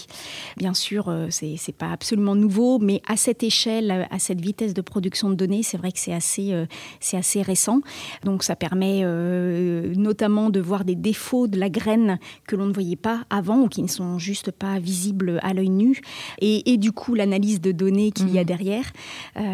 Bien 0.57 0.74
sûr, 0.74 1.10
euh, 1.10 1.27
c'est 1.29 1.55
n'est 1.67 1.74
pas 1.77 1.91
absolument 1.91 2.36
nouveau, 2.36 2.79
mais 2.79 3.01
à 3.07 3.15
cette 3.15 3.43
échelle, 3.43 4.07
à 4.10 4.19
cette 4.19 4.41
vitesse 4.41 4.74
de 4.74 4.81
production 4.81 5.29
de 5.29 5.36
données, 5.36 5.63
c'est 5.63 5.77
vrai 5.77 5.91
que 5.91 6.00
c'est 6.00 6.13
assez, 6.13 6.53
euh, 6.53 6.65
c'est 7.00 7.17
assez 7.17 7.41
récent. 7.41 7.81
Donc 8.24 8.43
ça 8.43 8.55
permet 8.55 9.01
euh, 9.03 9.93
notamment 9.95 10.50
de 10.50 10.60
voir 10.60 10.86
des 10.86 10.95
défauts 10.95 11.48
de 11.48 11.57
la 11.57 11.69
graine 11.69 12.19
que 12.48 12.55
l'on 12.55 12.65
ne 12.65 12.74
voyait 12.74 12.95
pas 12.95 13.25
avant 13.29 13.62
ou 13.62 13.67
qui 13.67 13.81
ne 13.81 13.88
sont 13.88 14.19
juste 14.19 14.51
pas 14.51 14.79
visibles 14.79 15.39
à 15.43 15.53
l'œil 15.53 15.69
nu. 15.69 16.01
Et, 16.39 16.77
du 16.77 16.91
coup, 16.91 17.13
l'analyse 17.15 17.62
de 17.62 17.71
données 17.71 18.12
qu'il 18.12 18.29
y 18.29 18.39
a 18.39 18.43
mmh. 18.43 18.45
derrière, 18.45 18.91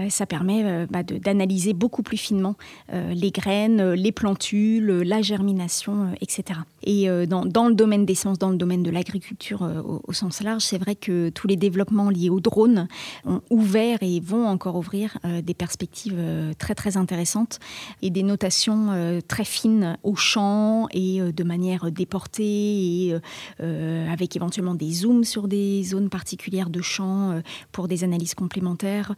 ça 0.10 0.25
permet 0.25 0.88
bah, 0.88 1.03
d'analyser 1.03 1.74
beaucoup 1.74 2.03
plus 2.03 2.17
finement 2.17 2.56
les 2.91 3.32
graines, 3.32 3.94
les 3.94 4.12
plantules, 4.12 5.01
la 5.01 5.22
germination, 5.27 6.13
etc. 6.22 6.60
Et 6.84 7.07
dans, 7.27 7.46
dans, 7.46 7.67
le 7.67 7.75
domaine 7.75 8.05
des 8.05 8.15
sciences, 8.15 8.39
dans 8.39 8.50
le 8.50 8.57
domaine 8.57 8.84
de 8.84 8.91
l'agriculture 8.91 9.62
au, 9.62 10.01
au, 10.07 10.13
sens 10.13 10.41
large, 10.41 10.63
c'est 10.63 10.77
vrai 10.77 10.96
que 10.96 11.29
tous 11.29 11.48
les 11.48 11.55
développements 11.55 12.10
liés 12.10 12.29
aux 12.29 12.39
drones 12.39 12.88
ont 13.25 13.41
ouvert 13.50 14.00
et 14.01 14.19
vont 14.19 14.48
encore 14.48 14.75
ouvrir 14.75 15.17
euh, 15.25 15.41
des 15.41 15.53
perspectives 15.53 16.15
euh, 16.17 16.53
très 16.57 16.75
très 16.75 16.98
intéressantes 16.98 17.60
et 18.01 18.10
des 18.10 18.24
notations 18.24 18.91
euh, 18.91 19.19
très 19.25 19.46
fines 19.46 19.98
au 20.03 20.15
champ 20.15 20.88
et 20.91 21.19
de 21.19 21.43
manière 21.43 21.91
déportée 21.91 22.43
et 22.43 23.15
avec 23.60 24.36
éventuellement 24.36 24.75
des 24.75 24.91
zooms 24.91 25.24
sur 25.24 25.48
des 25.48 25.84
zones 25.84 26.10
particulières 26.10 26.69
de 26.69 26.81
champ 26.81 27.41
pour 27.72 27.88
des 27.88 28.03
analyses 28.03 28.34
complémentaires 28.36 29.15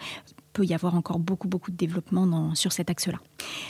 peut 0.53 0.65
y 0.65 0.73
avoir 0.73 0.95
encore 0.95 1.19
beaucoup, 1.19 1.47
beaucoup 1.47 1.71
de 1.71 1.77
développement 1.77 2.55
sur 2.55 2.71
cet 2.71 2.89
axe-là. 2.89 3.19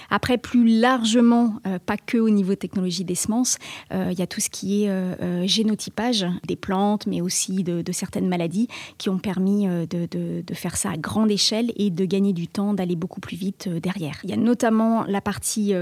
Après, 0.09 0.37
plus 0.37 0.79
largement, 0.79 1.55
euh, 1.67 1.79
pas 1.83 1.97
que 1.97 2.17
au 2.17 2.29
niveau 2.29 2.55
technologie 2.55 3.03
des 3.03 3.15
semences, 3.15 3.57
euh, 3.93 4.09
il 4.11 4.19
y 4.19 4.21
a 4.21 4.27
tout 4.27 4.39
ce 4.39 4.49
qui 4.49 4.83
est 4.83 4.89
euh, 4.89 5.45
génotypage 5.45 6.25
des 6.47 6.55
plantes, 6.55 7.07
mais 7.07 7.21
aussi 7.21 7.63
de, 7.63 7.83
certaines 7.91 8.27
maladies 8.27 8.67
qui 8.97 9.09
ont 9.09 9.17
permis 9.17 9.67
de, 9.67 10.53
faire 10.53 10.77
ça 10.77 10.91
à 10.91 10.97
grande 10.97 11.31
échelle 11.31 11.71
et 11.75 11.89
de 11.89 12.05
gagner 12.05 12.33
du 12.33 12.47
temps, 12.47 12.73
d'aller 12.73 12.95
beaucoup 12.95 13.19
plus 13.19 13.35
vite 13.35 13.67
derrière. 13.67 14.19
Il 14.23 14.29
y 14.29 14.33
a 14.33 14.37
notamment 14.37 15.03
la 15.05 15.21
partie 15.21 15.73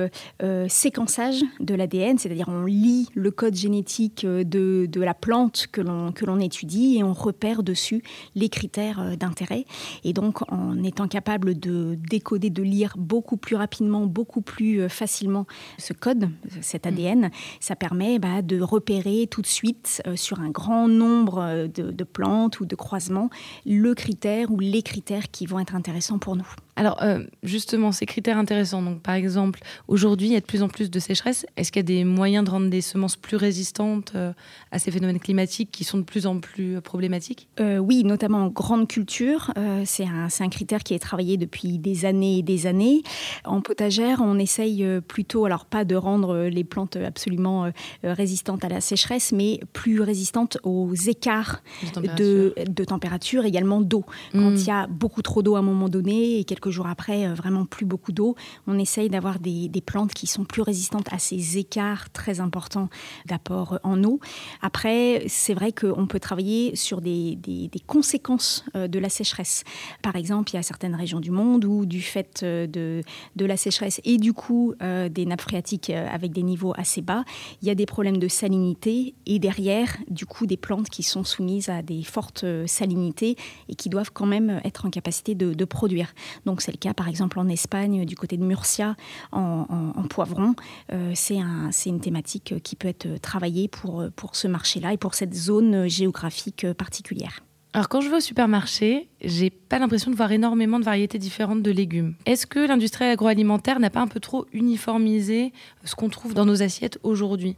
séquençage 0.68 1.44
de 1.60 1.76
l'ADN, 1.76 2.18
c'est-à-dire 2.18 2.48
on 2.48 2.66
lit 2.66 3.10
le 3.14 3.30
code 3.30 3.56
génétique 3.56 4.26
de, 4.26 4.88
de 4.90 5.02
la 5.02 5.14
plante 5.14 5.68
que 5.72 5.82
l'on 5.82 6.40
étudie 6.40 6.98
et 6.98 7.04
on 7.04 7.14
repère 7.14 7.62
dessus 7.62 8.04
les 8.36 8.50
critères 8.50 9.18
d'intérêt. 9.18 9.66
Et 10.04 10.14
donc, 10.14 10.42
on 10.52 10.82
étant 10.84 11.08
capable 11.08 11.60
de 11.60 11.98
décoder, 12.10 12.50
de 12.50 12.64
lire 12.64 12.94
beaucoup 12.98 13.38
plus 13.38 13.56
rapidement, 13.56 13.78
beaucoup 13.88 14.42
plus 14.42 14.82
euh, 14.82 14.90
facilement 14.90 15.46
ce 15.78 15.94
code, 15.94 16.30
cet 16.62 16.86
mm. 16.86 16.88
ADN, 16.88 17.32
ça 17.60 17.76
permet 17.76 18.20
bah, 18.20 18.42
de 18.42 18.60
repérer 18.62 19.28
tout 19.30 19.42
de 19.42 19.48
suite 19.48 20.02
euh, 20.08 20.16
sur 20.16 20.40
un 20.40 20.50
grand 20.50 20.88
nombre 20.88 21.40
euh, 21.42 21.68
de 21.68 22.04
plantes 22.04 22.60
ou 22.60 22.66
de 22.66 22.76
croisements 22.76 23.30
le 23.66 23.94
critère 23.94 24.52
ou 24.52 24.60
les 24.60 24.82
critères 24.82 25.30
qui 25.32 25.46
vont 25.46 25.60
être 25.60 25.76
intéressants 25.76 26.20
pour 26.20 26.36
nous. 26.36 26.48
Alors, 26.78 27.02
euh, 27.02 27.24
justement, 27.42 27.92
ces 27.92 28.06
critères 28.06 28.38
intéressants. 28.38 28.84
Donc, 28.84 29.02
par 29.02 29.16
exemple, 29.16 29.62
aujourd'hui, 29.88 30.28
il 30.28 30.34
y 30.34 30.36
a 30.36 30.40
de 30.40 30.46
plus 30.46 30.62
en 30.62 30.70
plus 30.70 30.92
de 30.92 31.00
sécheresse. 31.00 31.46
Est-ce 31.58 31.72
qu'il 31.72 31.80
y 31.80 31.86
a 31.86 31.88
des 31.98 32.04
moyens 32.04 32.46
de 32.46 32.52
rendre 32.52 32.70
des 32.70 32.82
semences 32.82 33.16
plus 33.16 33.36
résistantes 33.36 34.14
euh, 34.16 34.32
à 34.72 34.78
ces 34.78 34.92
phénomènes 34.92 35.20
climatiques 35.20 35.72
qui 35.72 35.84
sont 35.84 35.98
de 35.98 36.04
plus 36.04 36.28
en 36.28 36.40
plus 36.40 36.78
euh, 36.78 36.82
problématiques? 36.82 37.50
Oui, 37.60 38.04
notamment 38.04 38.44
en 38.44 38.48
grande 38.48 38.88
culture. 38.88 39.52
c'est 39.86 40.06
un, 40.06 40.28
un, 40.40 40.50
critère 40.50 40.84
qui 40.84 40.94
est 40.94 41.00
travaillé 41.00 41.38
depuis 41.38 41.80
des 41.80 42.06
années 42.06 42.40
et 42.40 42.44
des 42.44 42.68
années. 42.68 43.02
En 43.44 43.62
potagère, 43.62 44.22
on 44.22 44.38
essaye 44.38 44.86
plutôt, 45.08 45.46
alors 45.46 45.66
pas 45.66 45.84
de 45.84 45.96
rendre 45.96 46.44
les 46.44 46.64
plantes 46.64 46.98
absolument 46.98 47.72
résistantes 48.04 48.64
à 48.64 48.70
la 48.70 48.80
sécheresse, 48.80 49.32
mais 49.32 49.60
plus 49.74 50.02
résistantes 50.02 50.60
aux 50.64 50.94
écarts 50.94 51.64
de 51.84 51.90
température, 51.90 52.54
de, 52.68 52.84
température 52.84 53.46
également 53.46 53.82
d'eau. 53.82 54.06
Quand 54.34 54.52
hmm. 54.52 54.56
il 54.56 54.68
y 54.68 54.72
a 54.72 54.88
beaucoup 54.88 55.24
trop 55.24 55.42
d'eau 55.42 55.56
à 55.56 55.60
un 55.60 55.64
moment 55.64 55.90
donné 55.90 56.40
et 56.40 56.44
quelque 56.44 56.67
jours 56.72 56.88
après, 56.88 57.26
euh, 57.26 57.34
vraiment 57.34 57.66
plus 57.66 57.86
beaucoup 57.86 58.12
d'eau, 58.12 58.36
on 58.68 58.78
essaye 58.78 59.10
d'avoir 59.10 59.40
des, 59.40 59.70
plantes 59.86 60.14
qui 60.14 60.28
sont 60.28 60.44
plus 60.44 60.62
résistantes 60.62 61.08
à 61.14 61.20
ces 61.20 61.58
écarts 61.58 62.10
très 62.10 62.40
importants 62.40 62.90
d'apport 63.26 63.80
en 63.84 64.04
eau. 64.04 64.20
Après, 64.62 65.24
c'est 65.28 65.54
vrai 65.54 65.72
qu'on 65.72 66.08
peut 66.08 66.20
travailler 66.20 66.76
sur 66.76 67.00
des, 67.00 67.38
conséquences 67.86 68.66
euh, 68.76 68.88
de 68.88 69.00
la 69.00 69.10
sécheresse. 69.10 69.64
Par 70.02 70.16
exemple, 70.16 70.52
il 70.52 70.56
y 70.56 70.60
a 70.60 70.64
certaines 70.64 70.96
régions 70.96 71.20
du 71.20 71.32
monde 71.32 71.64
où, 71.64 71.86
du 71.86 72.02
fait 72.02 72.42
euh, 72.44 72.68
de, 72.68 73.02
de 73.36 73.46
la 73.46 73.56
sécheresse 73.56 74.02
et 74.04 74.18
du 74.18 74.34
coup 74.34 74.74
des 74.80 75.26
nappes 75.26 75.42
phréatiques 75.42 75.90
avec 75.90 76.32
des 76.32 76.44
niveaux 76.44 76.74
assez 76.76 77.02
bas, 77.02 77.24
il 77.62 77.68
y 77.68 77.72
a 77.72 77.76
des 77.76 77.86
problèmes 77.86 78.18
de 78.18 78.28
salinité 78.28 79.16
et 79.26 79.40
derrière, 79.40 79.98
du 80.10 80.26
coup, 80.26 80.46
des 80.46 80.58
plantes 80.58 80.90
qui 80.90 81.04
sont 81.04 81.24
soumises 81.24 81.70
à 81.70 81.82
des 81.82 82.04
fortes 82.04 82.46
salinités 82.66 83.36
et 83.70 83.76
qui 83.76 83.90
doivent 83.90 84.12
quand 84.12 84.26
même 84.26 84.62
être 84.64 84.86
en 84.86 84.90
capacité 84.90 85.36
de, 85.36 85.54
de 85.54 85.66
produire. 85.66 86.14
C'est 86.62 86.72
le 86.72 86.78
cas 86.78 86.94
par 86.94 87.08
exemple 87.08 87.40
en 87.40 87.48
Espagne, 87.48 88.06
du 88.06 88.16
côté 88.16 88.38
de 88.38 88.44
Murcia, 88.44 88.96
en, 89.32 89.66
poivron. 90.10 90.56
Euh, 90.92 91.12
c'est 91.14 91.90
une 91.90 92.00
thématique 92.00 92.56
qui 92.64 92.76
peut 92.76 92.88
être 92.88 93.20
travaillée 93.22 93.68
pour, 93.68 94.06
pour 94.16 94.36
ce 94.36 94.48
marché-là 94.48 94.94
et 94.94 94.98
pour 94.98 95.16
cette 95.16 95.34
zone 95.34 95.88
géographique 95.88 96.66
particulière. 96.74 97.42
Alors 97.74 97.90
quand 97.90 98.02
je 98.02 98.10
vais 98.10 98.18
au 98.18 98.22
supermarché, 98.22 99.08
j'ai 99.22 99.50
pas 99.50 99.78
l'impression 99.78 100.10
de 100.10 100.16
voir 100.16 100.32
énormément 100.32 100.80
de 100.80 100.84
variétés 100.84 101.20
différentes 101.20 101.62
de 101.62 101.70
légumes. 101.70 102.16
Est-ce 102.26 102.48
que 102.48 102.60
l'industrie 102.60 103.06
agroalimentaire 103.06 103.80
n'a 103.80 103.90
pas 103.90 104.00
un 104.00 104.08
peu 104.08 104.20
trop 104.20 104.48
uniformisé 104.52 105.54
ce 105.84 105.94
qu'on 105.94 106.10
trouve 106.10 106.34
dans 106.34 106.46
nos 106.46 106.64
assiettes 106.64 106.98
aujourd'hui? 107.04 107.56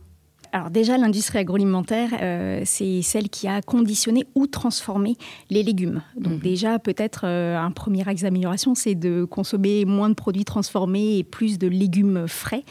Alors 0.51 0.69
déjà, 0.69 0.97
l'industrie 0.97 1.39
agroalimentaire, 1.39 2.09
euh, 2.21 2.61
c'est 2.65 3.01
celle 3.01 3.29
qui 3.29 3.47
a 3.47 3.61
conditionné 3.61 4.25
ou 4.35 4.47
transformé 4.47 5.15
les 5.49 5.63
légumes. 5.63 6.01
Donc 6.17 6.33
mhm. 6.33 6.39
déjà, 6.39 6.79
peut-être 6.79 7.21
euh, 7.25 7.57
un 7.57 7.71
premier 7.71 8.07
axe 8.07 8.21
d'amélioration, 8.21 8.73
c'est 8.75 8.95
de 8.95 9.25
consommer 9.25 9.85
moins 9.85 10.09
de 10.09 10.15
produits 10.15 10.45
transformés 10.45 11.17
et 11.17 11.23
plus 11.23 11.59
de 11.59 11.67
légumes 11.67 12.27
frais. 12.27 12.63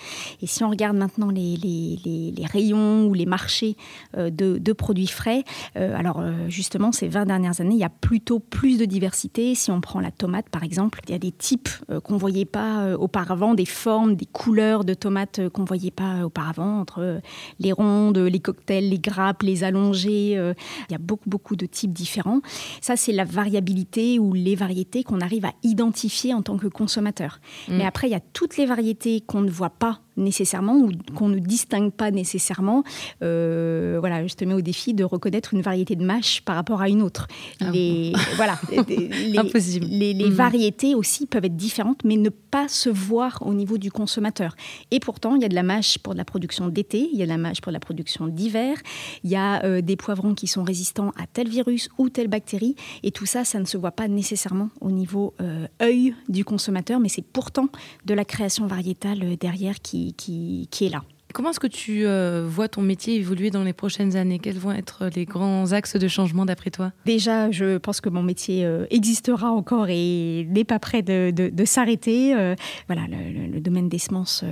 Et 0.43 0.47
si 0.47 0.65
on 0.65 0.71
regarde 0.71 0.97
maintenant 0.97 1.31
les, 1.31 1.57
les, 1.57 2.33
les, 2.37 2.47
rayons 2.47 3.07
ou 3.07 3.15
les 3.15 3.27
marchés 3.27 3.77
euh, 4.17 4.31
de, 4.31 4.59
de, 4.59 4.73
produits 4.73 5.07
frais, 5.07 5.45
alors 5.75 6.23
justement, 6.49 6.93
ces 6.93 7.09
20 7.09 7.27
dernières 7.27 7.61
années, 7.61 7.75
il 7.75 7.81
y 7.81 7.85
a 7.85 7.89
plutôt 7.89 8.39
plus 8.39 8.79
de 8.79 8.85
diversité. 8.85 9.55
Si 9.55 9.71
on 9.71 9.81
prend 9.81 10.01
la 10.01 10.11
tomate, 10.11 10.49
par 10.49 10.63
exemple, 10.63 11.01
il 11.07 11.13
y 11.13 11.15
a 11.15 11.19
des 11.19 11.33
types 11.33 11.69
qu'on 12.05 12.15
ne 12.15 12.19
voyait 12.19 12.45
pas 12.45 12.97
auparavant, 12.97 13.55
des 13.55 13.65
formes, 13.65 14.15
des 14.15 14.27
couleurs 14.27 14.85
de 14.85 14.95
tomates 14.95 15.49
qu'on 15.51 15.63
ne 15.63 15.67
voyait 15.67 15.91
pas 15.91 16.25
auparavant 16.25 16.81
entre 16.81 17.21
les 17.59 17.68
les 17.69 17.73
rondes, 17.73 18.19
les 18.19 18.41
cocktails, 18.41 18.89
les 18.89 18.99
grappes, 18.99 19.43
les 19.43 19.63
allongées. 19.63 20.37
Euh, 20.37 20.55
il 20.89 20.93
y 20.93 20.95
a 20.95 20.99
beaucoup, 20.99 21.29
beaucoup 21.29 21.57
de 21.57 21.67
types 21.67 21.93
différents. 21.93 22.41
Ça, 22.81 22.97
c'est 22.97 23.13
la 23.13 23.25
variabilité 23.25 24.19
ou 24.19 24.33
les 24.33 24.55
variétés 24.55 25.05
qu'on 25.05 25.21
arrive 25.21 25.45
à 25.45 25.53
identifier 25.63 26.33
en 26.33 26.43
tant 26.43 26.57
que 26.57 26.67
consommateur. 26.67 27.41
Mm. 27.69 27.77
Mais 27.77 27.85
après, 27.85 28.09
il 28.09 28.13
y 28.13 28.17
a 28.17 28.21
toutes 28.21 28.57
les 28.57 28.67
variétés 28.67 29.21
qu'on 29.21 29.43
ne 29.43 29.51
voit 29.51 29.71
pas 29.71 30.01
nécessairement 30.19 30.77
ou 30.77 30.91
qu'on 31.15 31.29
ne 31.29 31.39
distingue 31.39 31.93
pas 31.93 32.11
nécessairement. 32.11 32.85
Euh, 33.23 33.97
voilà, 34.01 34.27
je 34.27 34.35
te 34.35 34.45
mets 34.45 34.55
au 34.55 34.61
défi 34.61 34.95
de 34.95 35.05
reconnaître 35.05 35.55
une 35.55 35.63
variété 35.63 35.97
de 35.97 36.05
mâche 36.05 36.43
par 36.43 36.57
rapport 36.57 36.81
à 36.81 36.89
une 36.89 37.03
autre. 37.03 37.27
Ah 37.61 37.71
les, 37.71 38.13
voilà, 38.37 38.59
les, 38.89 39.39
Impossible. 39.39 39.87
les, 39.87 40.15
mm. 40.15 40.33
variétés 40.33 40.95
aussi 40.95 41.27
peuvent 41.27 41.45
être 41.45 41.57
différentes, 41.57 42.05
mais 42.05 42.17
ne 42.17 42.31
pas 42.31 42.69
se 42.69 42.89
voir 42.89 43.39
au 43.47 43.55
niveau 43.55 43.79
du 43.79 43.91
consommateur. 43.91 44.55
Et 44.91 45.01
pourtant, 45.01 45.37
il 45.37 45.43
y 45.43 45.45
a 45.45 45.49
de 45.49 45.55
la 45.55 45.63
mâche 45.63 45.99
pour 45.99 46.15
de 46.15 46.19
la 46.19 46.25
production 46.25 46.69
d'été, 46.69 47.09
il 47.13 47.19
y 47.19 47.23
a 47.23 47.27
de 47.27 47.31
la 47.31 47.39
mâche 47.39 47.61
pour 47.61 47.73
la 47.73 47.81
production 47.81 48.27
d'hiver, 48.27 48.77
il 49.25 49.31
y 49.31 49.37
a 49.37 49.65
euh, 49.65 49.81
des 49.81 49.97
poivrons 49.97 50.35
qui 50.35 50.47
sont 50.47 50.63
résistants 50.63 51.13
à 51.17 51.27
tel 51.27 51.49
virus 51.49 51.89
ou 51.99 52.09
telle 52.09 52.29
bactérie, 52.29 52.75
et 53.03 53.11
tout 53.11 53.27
ça, 53.27 53.45
ça 53.45 53.59
ne 53.61 53.65
se 53.65 53.77
voit 53.77 53.93
pas 53.93 54.09
nécessairement 54.09 54.71
au 54.81 54.91
niveau 54.91 55.35
euh, 55.41 55.67
œil 55.83 56.15
du 56.29 56.45
consommateur, 56.45 57.01
mais 57.01 57.09
c'est 57.09 57.25
pourtant 57.25 57.69
de 58.05 58.15
la 58.15 58.25
création 58.25 58.67
variétale 58.67 59.37
derrière 59.37 59.81
qui, 59.81 60.08
qui, 60.13 60.69
est 60.81 60.89
là. 60.89 61.03
Comment 61.39 61.51
est-ce 61.51 61.61
que 61.61 61.69
tu 61.69 62.05
euh, 62.05 62.49
vois 62.49 62.67
ton 62.67 62.83
métier 62.83 63.15
évoluer 63.15 63.53
dans 63.53 63.63
les 63.63 63.73
prochaines 63.73 64.17
années? 64.17 64.41
Quels 64.41 64.59
vont 64.59 64.73
être 64.73 65.09
les 65.15 65.25
grands 65.25 65.71
axes 65.71 65.95
de 65.95 66.09
changement 66.09 66.45
d'après 66.45 66.73
toi? 66.73 66.91
Déjà, 67.07 67.49
je 67.53 67.79
pense 67.79 68.01
que 68.01 68.09
mon 68.09 68.25
métier 68.25 68.65
euh, 68.65 68.87
existera 68.91 69.53
encore 69.53 69.87
et 69.89 70.49
n'est 70.51 70.65
pas 70.65 70.81
prêt 70.81 71.03
de, 71.03 71.65
s'arrêter. 71.65 72.35
Euh, 72.35 72.57
voilà, 72.89 73.03
le, 73.07 73.61
domaine 73.61 73.89
des 73.89 73.99
semences 74.01 74.45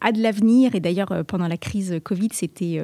a 0.00 0.10
de 0.10 0.20
l'avenir 0.20 0.74
et 0.74 0.80
d'ailleurs, 0.80 1.24
pendant 1.28 1.46
la 1.46 1.56
crise 1.56 2.00
Covid, 2.02 2.30
c'était 2.32 2.82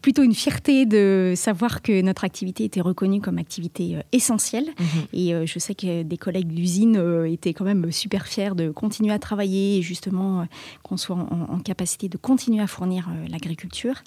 plutôt 0.00 0.22
une 0.22 0.34
fierté 0.34 0.86
de 0.86 1.34
savoir 1.36 1.82
que 1.82 2.00
notre 2.00 2.24
activité 2.24 2.64
était 2.64 2.80
reconnue 2.80 3.20
comme 3.20 3.36
activité 3.36 3.96
essentielle. 4.12 4.68
Mhm. 4.78 4.86
Et 5.12 5.46
je 5.46 5.58
sais 5.58 5.74
que 5.74 6.04
des 6.04 6.16
collègues 6.16 6.48
de 6.48 6.56
l'usine 6.56 7.24
étaient 7.26 7.52
quand 7.52 7.64
même 7.64 7.90
super 7.90 8.26
fiers 8.26 8.54
de 8.54 8.70
continuer 8.70 9.12
à 9.12 9.18
travailler 9.18 9.78
et 9.78 9.82
justement 9.82 10.46
qu'on 10.82 10.96
soit 10.96 11.16
en, 11.16 11.48
en 11.54 11.58
capacité 11.58 12.08
de 12.08 12.16
continuer 12.16 12.62
à 12.62 12.66
fournir 12.66 12.77
fournir 12.78 13.08
l'agriculture. 13.28 14.02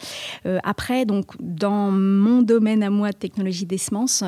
après, 0.63 1.05
donc, 1.05 1.25
dans 1.39 1.91
mon 1.91 2.41
domaine 2.41 2.83
à 2.83 2.89
moi 2.89 3.11
de 3.11 3.17
technologie 3.17 3.65
des 3.65 3.77
semences, 3.77 4.23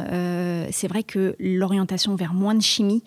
c'est 0.72 0.88
vrai 0.88 1.04
que 1.04 1.36
l'orientation 1.40 2.16
vers 2.16 2.34
moins 2.34 2.56
de 2.56 2.62
chimie 2.62 3.04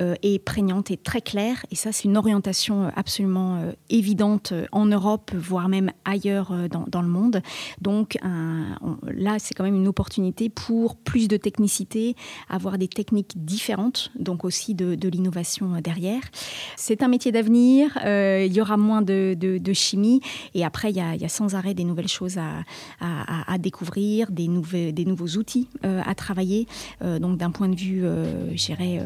est 0.00 0.44
prégnante 0.44 0.90
et 0.90 0.96
très 0.96 1.20
claire. 1.20 1.64
Et 1.70 1.76
ça, 1.76 1.92
c'est 1.92 2.04
une 2.04 2.16
orientation 2.16 2.90
absolument 2.96 3.72
évidente 3.88 4.52
en 4.72 4.86
Europe, 4.86 5.30
voire 5.34 5.68
même 5.68 5.92
ailleurs 6.04 6.52
dans, 6.68 7.02
le 7.02 7.08
monde. 7.08 7.40
Donc 7.80 8.18
là, 8.22 9.36
c'est 9.38 9.54
quand 9.54 9.64
même 9.64 9.76
une 9.76 9.88
opportunité 9.88 10.48
pour 10.48 10.96
plus 10.96 11.28
de 11.28 11.36
technicité, 11.36 12.16
avoir 12.48 12.78
des 12.78 12.88
techniques 12.88 13.44
différentes, 13.44 14.10
donc 14.18 14.44
aussi 14.44 14.74
de, 14.74 15.08
l'innovation 15.08 15.80
derrière. 15.82 16.22
C'est 16.76 17.02
un 17.02 17.08
métier 17.08 17.32
d'avenir, 17.32 17.98
euh, 18.04 18.44
il 18.46 18.52
y 18.52 18.60
aura 18.60 18.76
moins 18.76 19.02
de, 19.02 19.72
chimie, 19.72 20.20
et 20.54 20.64
après, 20.70 20.90
il 20.90 20.96
y, 20.96 21.00
a, 21.00 21.28
sans 21.28 21.56
arrêt 21.56 21.74
des 21.74 21.82
nouvelles 21.82 22.06
choses 22.06 22.38
à, 22.38 23.58
découvrir, 23.58 24.30
des, 24.30 24.46
nouveaux 24.46 25.36
outils 25.36 25.68
euh, 25.84 26.00
à 26.06 26.14
travailler. 26.14 26.68
Euh, 27.02 27.18
donc 27.18 27.38
d'un 27.38 27.50
point 27.50 27.68
de 27.68 27.74
vue, 27.74 28.04
je 28.54 28.66
dirais, 28.66 29.00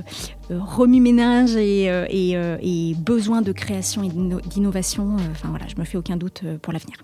remue-ménage 0.51 1.57
et, 1.57 1.85
et, 1.87 2.95
besoin 2.97 3.41
de 3.41 3.53
création 3.53 4.03
et 4.03 4.11
d'innovation, 4.47 5.17
enfin 5.31 5.49
voilà, 5.49 5.67
je 5.69 5.81
me 5.81 5.85
fais 5.85 5.97
aucun 5.97 6.19
doute 6.19 6.43
pour 6.61 6.75
l'avenir. 6.75 6.99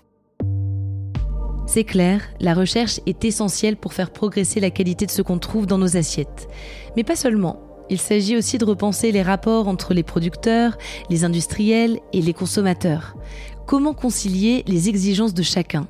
C'est 1.65 1.83
clair, 1.83 2.21
la 2.39 2.53
recherche 2.53 2.99
est 3.07 3.25
essentielle 3.25 3.77
pour 3.77 3.93
faire 3.93 4.11
progresser 4.11 4.59
la 4.59 4.69
qualité 4.69 5.07
de 5.07 5.11
ce 5.11 5.23
qu'on 5.23 5.39
trouve 5.39 5.65
dans 5.65 5.79
nos 5.79 5.97
assiettes. 5.97 6.47
Mais 6.95 7.03
pas 7.03 7.15
seulement. 7.15 7.71
Il 7.91 7.99
s'agit 7.99 8.37
aussi 8.37 8.57
de 8.57 8.63
repenser 8.63 9.11
les 9.11 9.21
rapports 9.21 9.67
entre 9.67 9.93
les 9.93 10.03
producteurs, 10.03 10.77
les 11.09 11.25
industriels 11.25 11.99
et 12.13 12.21
les 12.21 12.31
consommateurs. 12.31 13.17
Comment 13.65 13.93
concilier 13.93 14.63
les 14.67 14.89
exigences 14.89 15.33
de 15.33 15.43
chacun? 15.43 15.87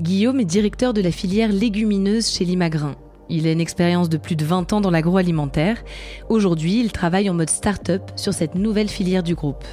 Guillaume 0.00 0.40
est 0.40 0.44
directeur 0.44 0.94
de 0.94 1.00
la 1.00 1.10
filière 1.10 1.52
légumineuse 1.52 2.30
chez 2.30 2.44
Limagrin. 2.44 2.94
Il 3.28 3.46
a 3.46 3.52
une 3.52 3.60
expérience 3.60 4.08
de 4.08 4.16
plus 4.16 4.36
de 4.36 4.44
20 4.44 4.72
ans 4.72 4.80
dans 4.80 4.90
l'agroalimentaire. 4.90 5.82
Aujourd'hui, 6.28 6.80
il 6.80 6.92
travaille 6.92 7.28
en 7.28 7.34
mode 7.34 7.50
start-up 7.50 8.02
sur 8.16 8.32
cette 8.32 8.54
nouvelle 8.54 8.88
filière 8.88 9.22
du 9.22 9.34
groupe. 9.34 9.64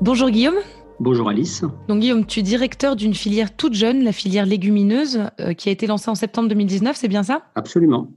Bonjour 0.00 0.30
Guillaume. 0.30 0.56
Bonjour 0.98 1.28
Alice. 1.28 1.62
Donc 1.88 2.00
Guillaume, 2.00 2.26
tu 2.26 2.40
es 2.40 2.42
directeur 2.42 2.96
d'une 2.96 3.14
filière 3.14 3.54
toute 3.54 3.74
jeune, 3.74 4.02
la 4.02 4.12
filière 4.12 4.46
légumineuse, 4.46 5.20
euh, 5.40 5.52
qui 5.52 5.68
a 5.68 5.72
été 5.72 5.86
lancée 5.86 6.10
en 6.10 6.14
septembre 6.14 6.48
2019, 6.48 6.96
c'est 6.96 7.08
bien 7.08 7.22
ça? 7.22 7.42
Absolument. 7.54 8.08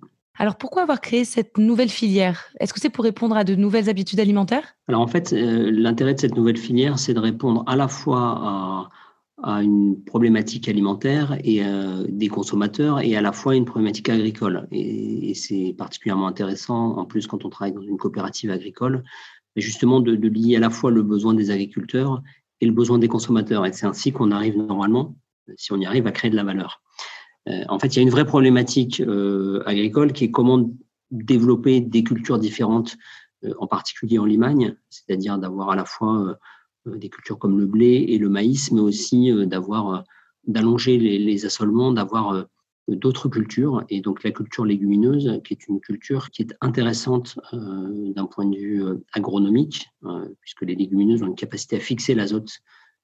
Alors 0.42 0.56
pourquoi 0.56 0.84
avoir 0.84 1.02
créé 1.02 1.26
cette 1.26 1.58
nouvelle 1.58 1.90
filière? 1.90 2.46
Est-ce 2.62 2.74
que 2.74 2.80
c'est 2.80 2.90
pour 2.90 3.04
répondre 3.04 3.36
à 3.36 3.44
de 3.44 3.56
nouvelles 3.56 3.90
habitudes 3.90 4.22
alimentaires? 4.22 4.78
Alors 4.88 5.02
en 5.02 5.08
fait, 5.08 5.34
euh, 5.34 5.70
l'intérêt 5.70 6.14
de 6.14 6.20
cette 6.22 6.36
nouvelle 6.36 6.56
filière, 6.56 6.98
c'est 6.98 7.14
de 7.14 7.20
répondre 7.20 7.66
à 7.68 7.76
la 7.76 7.90
fois 7.90 8.90
à, 9.44 9.62
une 9.62 10.02
problématique 10.04 10.70
alimentaire 10.70 11.38
et 11.44 11.64
euh, 11.64 12.06
des 12.08 12.30
consommateurs 12.30 13.02
et 13.02 13.16
à 13.18 13.22
la 13.22 13.34
fois 13.34 13.56
une 13.56 13.66
problématique 13.66 14.08
agricole. 14.08 14.68
Et, 14.72 15.34
c'est 15.36 15.76
particulièrement 15.78 16.28
intéressant, 16.28 16.98
en 16.98 17.06
plus 17.06 17.28
quand 17.28 17.44
on 17.46 17.50
travaille 17.50 17.74
dans 17.74 17.82
une 17.82 17.98
coopérative 17.98 18.50
agricole, 18.50 19.04
justement 19.56 20.00
de, 20.00 20.16
de 20.16 20.28
lier 20.30 20.56
à 20.56 20.60
la 20.60 20.70
fois 20.70 20.90
le 20.90 21.04
besoin 21.04 21.34
des 21.34 21.52
agriculteurs 21.52 22.22
et 22.62 22.66
le 22.66 22.72
besoin 22.72 22.98
des 22.98 23.08
consommateurs. 23.10 23.66
Et 23.66 23.74
c'est 23.74 23.86
ainsi 23.86 24.12
qu'on 24.14 24.32
arrive 24.32 24.58
normalement, 24.58 25.16
si 25.58 25.74
on 25.74 25.78
y 25.78 25.86
arrive, 25.86 26.08
à 26.08 26.12
créer 26.12 26.32
de 26.32 26.36
la 26.36 26.44
valeur. 26.44 26.82
Euh, 27.48 27.64
en 27.70 27.80
fait, 27.80 27.88
il 27.88 27.96
y 27.98 28.00
a 28.00 28.04
une 28.04 28.10
vraie 28.10 28.26
problématique 28.26 29.02
euh, 29.02 29.64
agricole 29.66 30.14
qui 30.14 30.26
est 30.26 30.32
comment 30.32 30.70
développer 31.12 31.82
des 31.82 32.04
cultures 32.04 32.40
différentes, 32.40 32.98
euh, 33.44 33.54
en 33.60 33.68
particulier 33.68 34.20
en 34.20 34.26
Limagne, 34.26 34.76
c'est-à-dire 34.90 35.38
d'avoir 35.38 35.72
à 35.72 35.76
la 35.76 35.86
fois 35.86 36.38
des 36.86 37.10
cultures 37.10 37.38
comme 37.38 37.60
le 37.60 37.66
blé 37.66 38.06
et 38.10 38.18
le 38.18 38.30
maïs, 38.30 38.72
mais 38.72 38.82
aussi 38.82 39.32
d'avoir 39.46 40.04
d'allonger 40.48 40.98
les, 40.98 41.46
assolements, 41.46 41.92
d'avoir 41.92 42.46
d'autres 42.88 43.28
cultures. 43.28 43.84
Et 43.90 44.02
donc 44.02 44.24
la 44.24 44.32
culture 44.32 44.66
légumineuse, 44.66 45.42
qui 45.44 45.54
est 45.54 45.68
une 45.68 45.82
culture 45.82 46.30
qui 46.30 46.44
est 46.44 46.56
intéressante 46.62 47.38
d'un 47.52 48.26
point 48.26 48.46
de 48.46 48.56
vue 48.56 48.84
agronomique, 49.14 49.90
puisque 50.40 50.62
les 50.62 50.76
légumineuses 50.76 51.22
ont 51.22 51.28
une 51.28 51.36
capacité 51.36 51.76
à 51.76 51.80
fixer 51.80 52.16
l'azote 52.16 52.60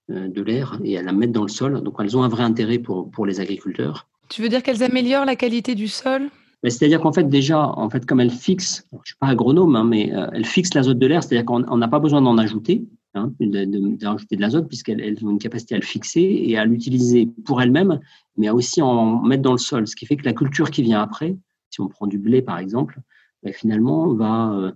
de 0.09 0.41
l'air 0.41 0.79
et 0.83 0.97
à 0.97 1.03
la 1.03 1.11
mettre 1.11 1.33
dans 1.33 1.43
le 1.43 1.49
sol. 1.49 1.83
Donc 1.83 1.95
elles 1.99 2.17
ont 2.17 2.23
un 2.23 2.29
vrai 2.29 2.43
intérêt 2.43 2.79
pour 2.79 3.25
les 3.25 3.39
agriculteurs. 3.41 4.07
Tu 4.29 4.41
veux 4.41 4.49
dire 4.49 4.63
qu'elles 4.63 4.83
améliorent 4.83 5.25
la 5.25 5.35
qualité 5.35 5.75
du 5.75 5.87
sol? 5.87 6.29
C'est-à-dire 6.63 6.99
qu'en 6.99 7.13
fait, 7.13 7.29
déjà, 7.29 7.67
en 7.67 7.89
fait, 7.89 8.05
comme 8.05 8.19
elles 8.19 8.31
fixent, 8.31 8.87
je 8.91 8.97
ne 8.97 9.01
suis 9.05 9.15
pas 9.19 9.27
agronome, 9.27 9.75
hein, 9.75 9.83
mais 9.83 10.11
elles 10.33 10.45
fixent 10.45 10.73
l'azote 10.73 10.97
de 10.97 11.05
l'air, 11.05 11.21
c'est-à-dire 11.21 11.45
qu'on 11.45 11.77
n'a 11.77 11.87
pas 11.87 11.99
besoin 11.99 12.23
d'en 12.23 12.39
ajouter, 12.39 12.85
hein, 13.13 13.31
de, 13.39 13.65
de, 13.65 14.39
l'azote, 14.39 14.67
puisqu'elles 14.67 15.17
ont 15.23 15.29
une 15.29 15.37
capacité 15.37 15.75
à 15.75 15.77
le 15.77 15.83
fixer 15.83 16.21
et 16.21 16.57
à 16.57 16.65
l'utiliser 16.65 17.29
pour 17.45 17.61
elles-mêmes, 17.61 17.99
mais 18.37 18.47
à 18.47 18.55
aussi 18.55 18.81
en 18.81 19.21
mettre 19.21 19.43
dans 19.43 19.51
le 19.51 19.59
sol. 19.59 19.87
Ce 19.87 19.95
qui 19.95 20.07
fait 20.07 20.15
que 20.15 20.25
la 20.25 20.33
culture 20.33 20.71
qui 20.71 20.81
vient 20.81 21.01
après, 21.01 21.37
si 21.69 21.81
on 21.81 21.87
prend 21.87 22.07
du 22.07 22.17
blé 22.17 22.41
par 22.41 22.57
exemple, 22.57 22.99
ben, 23.43 23.53
finalement 23.53 24.13
va, 24.13 24.53
euh, 24.53 24.71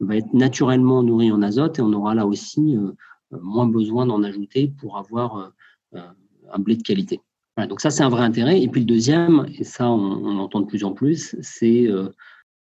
va 0.00 0.16
être 0.16 0.32
naturellement 0.32 1.02
nourrie 1.02 1.32
en 1.32 1.42
azote 1.42 1.78
et 1.78 1.82
on 1.82 1.92
aura 1.92 2.14
là 2.14 2.26
aussi 2.26 2.76
euh, 2.76 2.92
moins 3.30 3.66
besoin 3.66 4.06
d'en 4.06 4.22
ajouter 4.22 4.72
pour 4.80 4.96
avoir 4.96 5.52
euh, 5.94 6.00
un 6.52 6.58
blé 6.58 6.76
de 6.76 6.82
qualité. 6.82 7.20
Donc 7.56 7.80
ça, 7.80 7.90
c'est 7.90 8.02
un 8.02 8.08
vrai 8.08 8.22
intérêt. 8.22 8.60
Et 8.60 8.68
puis 8.68 8.80
le 8.80 8.86
deuxième, 8.86 9.46
et 9.58 9.64
ça 9.64 9.88
on, 9.88 10.24
on 10.24 10.38
entend 10.38 10.60
de 10.60 10.66
plus 10.66 10.84
en 10.84 10.92
plus, 10.92 11.36
c'est 11.40 11.88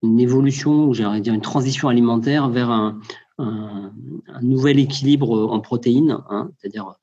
une 0.05 0.19
évolution, 0.19 0.93
j'aimerais 0.93 1.21
dire 1.21 1.33
une 1.33 1.41
transition 1.41 1.89
alimentaire 1.89 2.49
vers 2.49 2.69
un, 2.69 2.99
nouvel 4.41 4.79
équilibre 4.79 5.51
en 5.51 5.59
protéines, 5.59 6.19
hein, 6.29 6.49
c'est-à-dire 6.57 6.93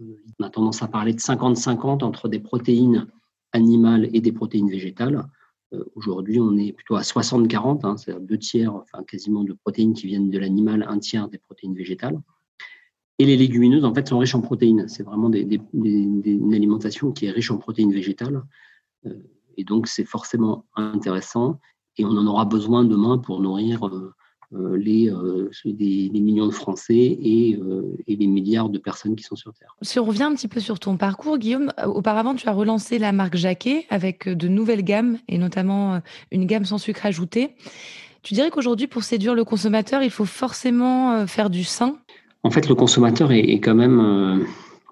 on 0.00 0.44
a 0.44 0.50
tendance 0.50 0.82
à 0.82 0.88
parler 0.88 1.14
de 1.14 1.18
50-50 1.18 2.04
entre 2.04 2.28
des 2.28 2.40
protéines 2.40 3.06
animales 3.52 4.08
et 4.12 4.20
des 4.20 4.32
protéines 4.32 4.68
végétales. 4.68 5.24
Euh, 5.72 5.84
aujourd'hui, 5.94 6.40
on 6.40 6.56
est 6.56 6.72
plutôt 6.72 6.96
à 6.96 7.02
60-40, 7.02 7.86
hein, 7.86 7.96
c'est-à-dire 7.96 8.22
deux 8.22 8.38
tiers, 8.38 8.74
enfin 8.74 9.02
quasiment 9.04 9.44
de 9.44 9.54
protéines 9.54 9.94
qui 9.94 10.06
viennent 10.06 10.30
de 10.30 10.38
l'animal, 10.38 10.86
un 10.88 10.98
tiers 10.98 11.28
des 11.28 11.38
protéines 11.38 11.74
végétales. 11.74 12.20
Et 13.18 13.26
les 13.26 13.36
légumineuses, 13.36 13.84
en 13.84 13.92
fait, 13.92 14.08
sont 14.08 14.18
riches 14.18 14.36
en 14.36 14.40
protéines. 14.40 14.86
C'est 14.88 15.02
vraiment 15.02 15.30
une 15.30 16.54
alimentation 16.54 17.10
qui 17.10 17.26
est 17.26 17.30
riche 17.30 17.50
en 17.50 17.58
protéines 17.58 17.92
végétales. 17.92 18.42
Euh, 19.06 19.14
et 19.56 19.64
donc, 19.64 19.88
c'est 19.88 20.04
forcément 20.04 20.66
intéressant. 20.76 21.58
Et 21.96 22.04
on 22.04 22.10
en 22.10 22.26
aura 22.28 22.44
besoin 22.44 22.84
demain 22.84 23.18
pour 23.18 23.40
nourrir 23.40 23.88
euh, 23.88 24.14
euh, 24.54 24.76
les, 24.76 25.10
millions 26.12 26.46
de 26.46 26.52
Français 26.52 26.94
et, 26.94 27.58
et, 28.06 28.16
les 28.16 28.26
milliards 28.28 28.68
de 28.68 28.78
personnes 28.78 29.16
qui 29.16 29.24
sont 29.24 29.34
sur 29.34 29.52
Terre. 29.52 29.74
Si 29.82 29.98
on 29.98 30.04
revient 30.04 30.22
un 30.22 30.34
petit 30.36 30.46
peu 30.46 30.60
sur 30.60 30.78
ton 30.78 30.96
parcours, 30.96 31.38
Guillaume, 31.38 31.72
auparavant 31.86 32.36
tu 32.36 32.48
as 32.48 32.52
relancé 32.52 33.00
la 33.00 33.10
marque 33.10 33.36
Jacquet 33.36 33.84
avec 33.90 34.28
de 34.28 34.46
nouvelles 34.46 34.84
gammes 34.84 35.18
et 35.26 35.38
notamment 35.38 36.00
une 36.30 36.46
gamme 36.46 36.64
sans 36.64 36.78
sucre 36.78 37.04
ajouté. 37.04 37.56
Tu 38.22 38.34
dirais 38.34 38.50
qu'aujourd'hui, 38.50 38.86
pour 38.86 39.02
séduire 39.02 39.34
le 39.34 39.44
consommateur, 39.44 40.02
il 40.02 40.10
faut 40.10 40.24
forcément 40.24 41.26
faire 41.26 41.50
du 41.50 41.64
sain 41.64 41.98
En 42.48 42.50
fait, 42.50 42.68
le 42.68 42.74
consommateur 42.74 43.30
est, 43.32 43.60
quand 43.60 43.74
même 43.74 44.46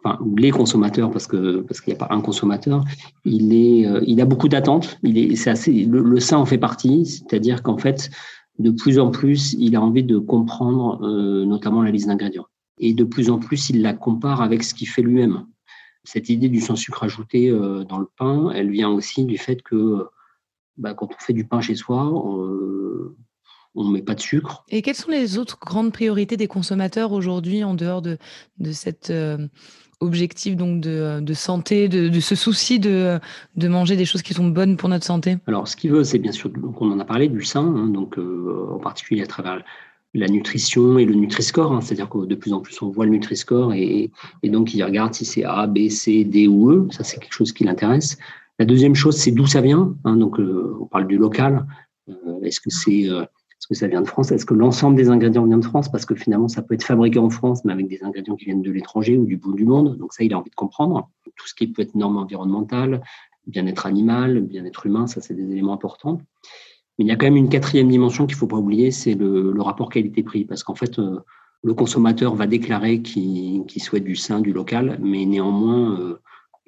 Enfin, 0.04 0.18
les 0.36 0.52
consommateurs, 0.52 1.10
parce 1.10 1.26
que 1.26 1.62
parce 1.62 1.80
qu'il 1.80 1.92
n'y 1.92 1.98
a 2.00 2.06
pas 2.06 2.14
un 2.14 2.20
consommateur, 2.20 2.84
il 3.24 3.52
est, 3.52 3.88
il 4.06 4.20
a 4.20 4.26
beaucoup 4.26 4.48
d'attentes. 4.48 4.98
Il 5.02 5.16
est, 5.18 5.34
c'est 5.34 5.50
assez, 5.50 5.72
le, 5.84 6.00
le, 6.00 6.34
en 6.34 6.46
fait 6.46 6.58
partie, 6.58 7.06
c'est-à-dire 7.06 7.62
qu'en 7.64 7.78
fait, 7.78 8.10
de 8.58 8.70
plus 8.70 8.98
en 8.98 9.10
plus, 9.10 9.54
il 9.58 9.76
a 9.76 9.82
envie 9.82 10.04
de 10.04 10.18
comprendre 10.18 11.02
euh, 11.02 11.44
notamment 11.44 11.82
la 11.82 11.90
liste 11.90 12.06
d'ingrédients. 12.06 12.46
Et 12.78 12.94
de 12.94 13.04
plus 13.04 13.30
en 13.30 13.38
plus, 13.38 13.70
il 13.70 13.82
la 13.82 13.94
compare 13.94 14.42
avec 14.42 14.62
ce 14.62 14.74
qu'il 14.74 14.88
fait 14.88 15.02
lui-même. 15.02 15.46
Cette 16.04 16.28
idée 16.28 16.48
du 16.48 16.60
sans 16.60 16.76
sucre 16.76 17.02
ajouté 17.02 17.50
euh, 17.50 17.84
dans 17.84 17.98
le 17.98 18.08
pain, 18.18 18.50
elle 18.54 18.70
vient 18.70 18.90
aussi 18.90 19.24
du 19.24 19.38
fait 19.38 19.62
que 19.62 20.06
bah, 20.76 20.94
quand 20.94 21.08
on 21.12 21.18
fait 21.18 21.32
du 21.32 21.46
pain 21.46 21.60
chez 21.60 21.74
soi, 21.74 22.06
euh, 22.06 23.16
on 23.76 23.84
ne 23.84 23.92
met 23.92 24.02
pas 24.02 24.14
de 24.14 24.20
sucre. 24.20 24.64
Et 24.68 24.82
quelles 24.82 24.96
sont 24.96 25.10
les 25.10 25.38
autres 25.38 25.58
grandes 25.60 25.92
priorités 25.92 26.36
des 26.36 26.48
consommateurs 26.48 27.12
aujourd'hui 27.12 27.62
en 27.62 27.74
dehors 27.74 28.02
de, 28.02 28.18
de 28.58 28.72
cette 28.72 29.12
objectif 30.00 30.56
donc 30.56 30.80
de, 30.80 31.20
de 31.20 31.34
santé, 31.34 31.88
de, 31.88 32.08
de, 32.08 32.20
ce 32.20 32.34
souci 32.34 32.78
de, 32.78 33.18
de 33.56 33.68
manger 33.68 33.96
des 33.96 34.04
choses 34.04 34.22
qui 34.22 34.34
sont 34.34 34.48
bonnes 34.48 34.76
pour 34.76 34.88
notre 34.88 35.04
santé? 35.04 35.38
Alors, 35.46 35.68
ce 35.68 35.76
qu'il 35.76 35.90
veut, 35.90 36.04
c'est 36.04 36.18
bien 36.18 36.32
sûr, 36.32 36.50
donc 36.50 36.80
on 36.82 36.90
en 36.90 36.98
a 36.98 37.04
parlé 37.04 37.28
du 37.28 37.42
sein, 37.44 37.64
hein, 37.64 37.88
donc 37.88 38.18
euh, 38.18 38.68
en 38.72 38.78
particulier 38.78 39.22
à 39.22 39.26
travers 39.26 39.62
la 40.14 40.28
nutrition 40.28 40.98
et 40.98 41.04
le 41.04 41.14
Nutri-Score, 41.14 41.72
hein, 41.72 41.80
c'est-à-dire 41.80 42.08
que 42.08 42.24
de 42.26 42.34
plus 42.34 42.52
en 42.52 42.60
plus 42.60 42.80
on 42.80 42.90
voit 42.90 43.04
le 43.04 43.12
Nutri-Score 43.12 43.74
et, 43.74 44.10
et 44.42 44.48
donc 44.48 44.74
il 44.74 44.82
regarde 44.82 45.14
si 45.14 45.24
c'est 45.24 45.44
A, 45.44 45.66
B, 45.66 45.88
C, 45.88 46.24
D 46.24 46.46
ou 46.46 46.70
E, 46.72 46.88
ça 46.90 47.04
c'est 47.04 47.18
quelque 47.18 47.34
chose 47.34 47.52
qui 47.52 47.64
l'intéresse. 47.64 48.16
La 48.58 48.64
deuxième 48.64 48.94
chose, 48.94 49.16
c'est 49.16 49.32
d'où 49.32 49.46
ça 49.46 49.60
vient, 49.60 49.94
hein, 50.04 50.16
donc 50.16 50.40
euh, 50.40 50.76
on 50.80 50.86
parle 50.86 51.06
du 51.06 51.18
local, 51.18 51.66
euh, 52.08 52.40
est-ce 52.42 52.60
que 52.60 52.70
c'est 52.70 53.08
est-ce 53.58 53.68
que 53.68 53.74
ça 53.74 53.88
vient 53.88 54.02
de 54.02 54.06
France 54.06 54.32
Est-ce 54.32 54.44
que 54.44 54.54
l'ensemble 54.54 54.96
des 54.96 55.08
ingrédients 55.08 55.44
vient 55.46 55.58
de 55.58 55.64
France? 55.64 55.90
Parce 55.90 56.04
que 56.04 56.14
finalement, 56.14 56.48
ça 56.48 56.62
peut 56.62 56.74
être 56.74 56.84
fabriqué 56.84 57.18
en 57.18 57.30
France, 57.30 57.64
mais 57.64 57.72
avec 57.72 57.88
des 57.88 58.02
ingrédients 58.04 58.36
qui 58.36 58.44
viennent 58.44 58.62
de 58.62 58.70
l'étranger 58.70 59.16
ou 59.16 59.24
du 59.24 59.38
bout 59.38 59.54
du 59.54 59.64
monde. 59.64 59.96
Donc 59.96 60.12
ça, 60.12 60.24
il 60.24 60.34
a 60.34 60.38
envie 60.38 60.50
de 60.50 60.54
comprendre. 60.54 61.08
Tout 61.36 61.48
ce 61.48 61.54
qui 61.54 61.66
peut 61.66 61.82
être 61.82 61.94
normes 61.94 62.18
environnementales, 62.18 63.02
bien-être 63.46 63.86
animal, 63.86 64.40
bien-être 64.42 64.86
humain, 64.86 65.06
ça, 65.06 65.20
c'est 65.20 65.34
des 65.34 65.50
éléments 65.50 65.72
importants. 65.72 66.20
Mais 66.98 67.04
il 67.04 67.08
y 67.08 67.10
a 67.10 67.16
quand 67.16 67.26
même 67.26 67.36
une 67.36 67.48
quatrième 67.48 67.88
dimension 67.88 68.26
qu'il 68.26 68.36
ne 68.36 68.40
faut 68.40 68.46
pas 68.46 68.56
oublier, 68.56 68.90
c'est 68.90 69.14
le, 69.14 69.54
rapport 69.60 69.88
qualité-prix. 69.88 70.44
Parce 70.44 70.62
qu'en 70.62 70.74
fait, 70.74 70.98
euh, 70.98 71.20
le 71.62 71.74
consommateur 71.74 72.34
va 72.34 72.46
déclarer 72.46 73.00
qu'il 73.00 73.82
souhaite 73.82 74.04
du 74.04 74.16
sein, 74.16 74.40
du 74.40 74.52
local, 74.52 74.98
mais 75.00 75.24
néanmoins, 75.24 75.98
euh, 75.98 76.20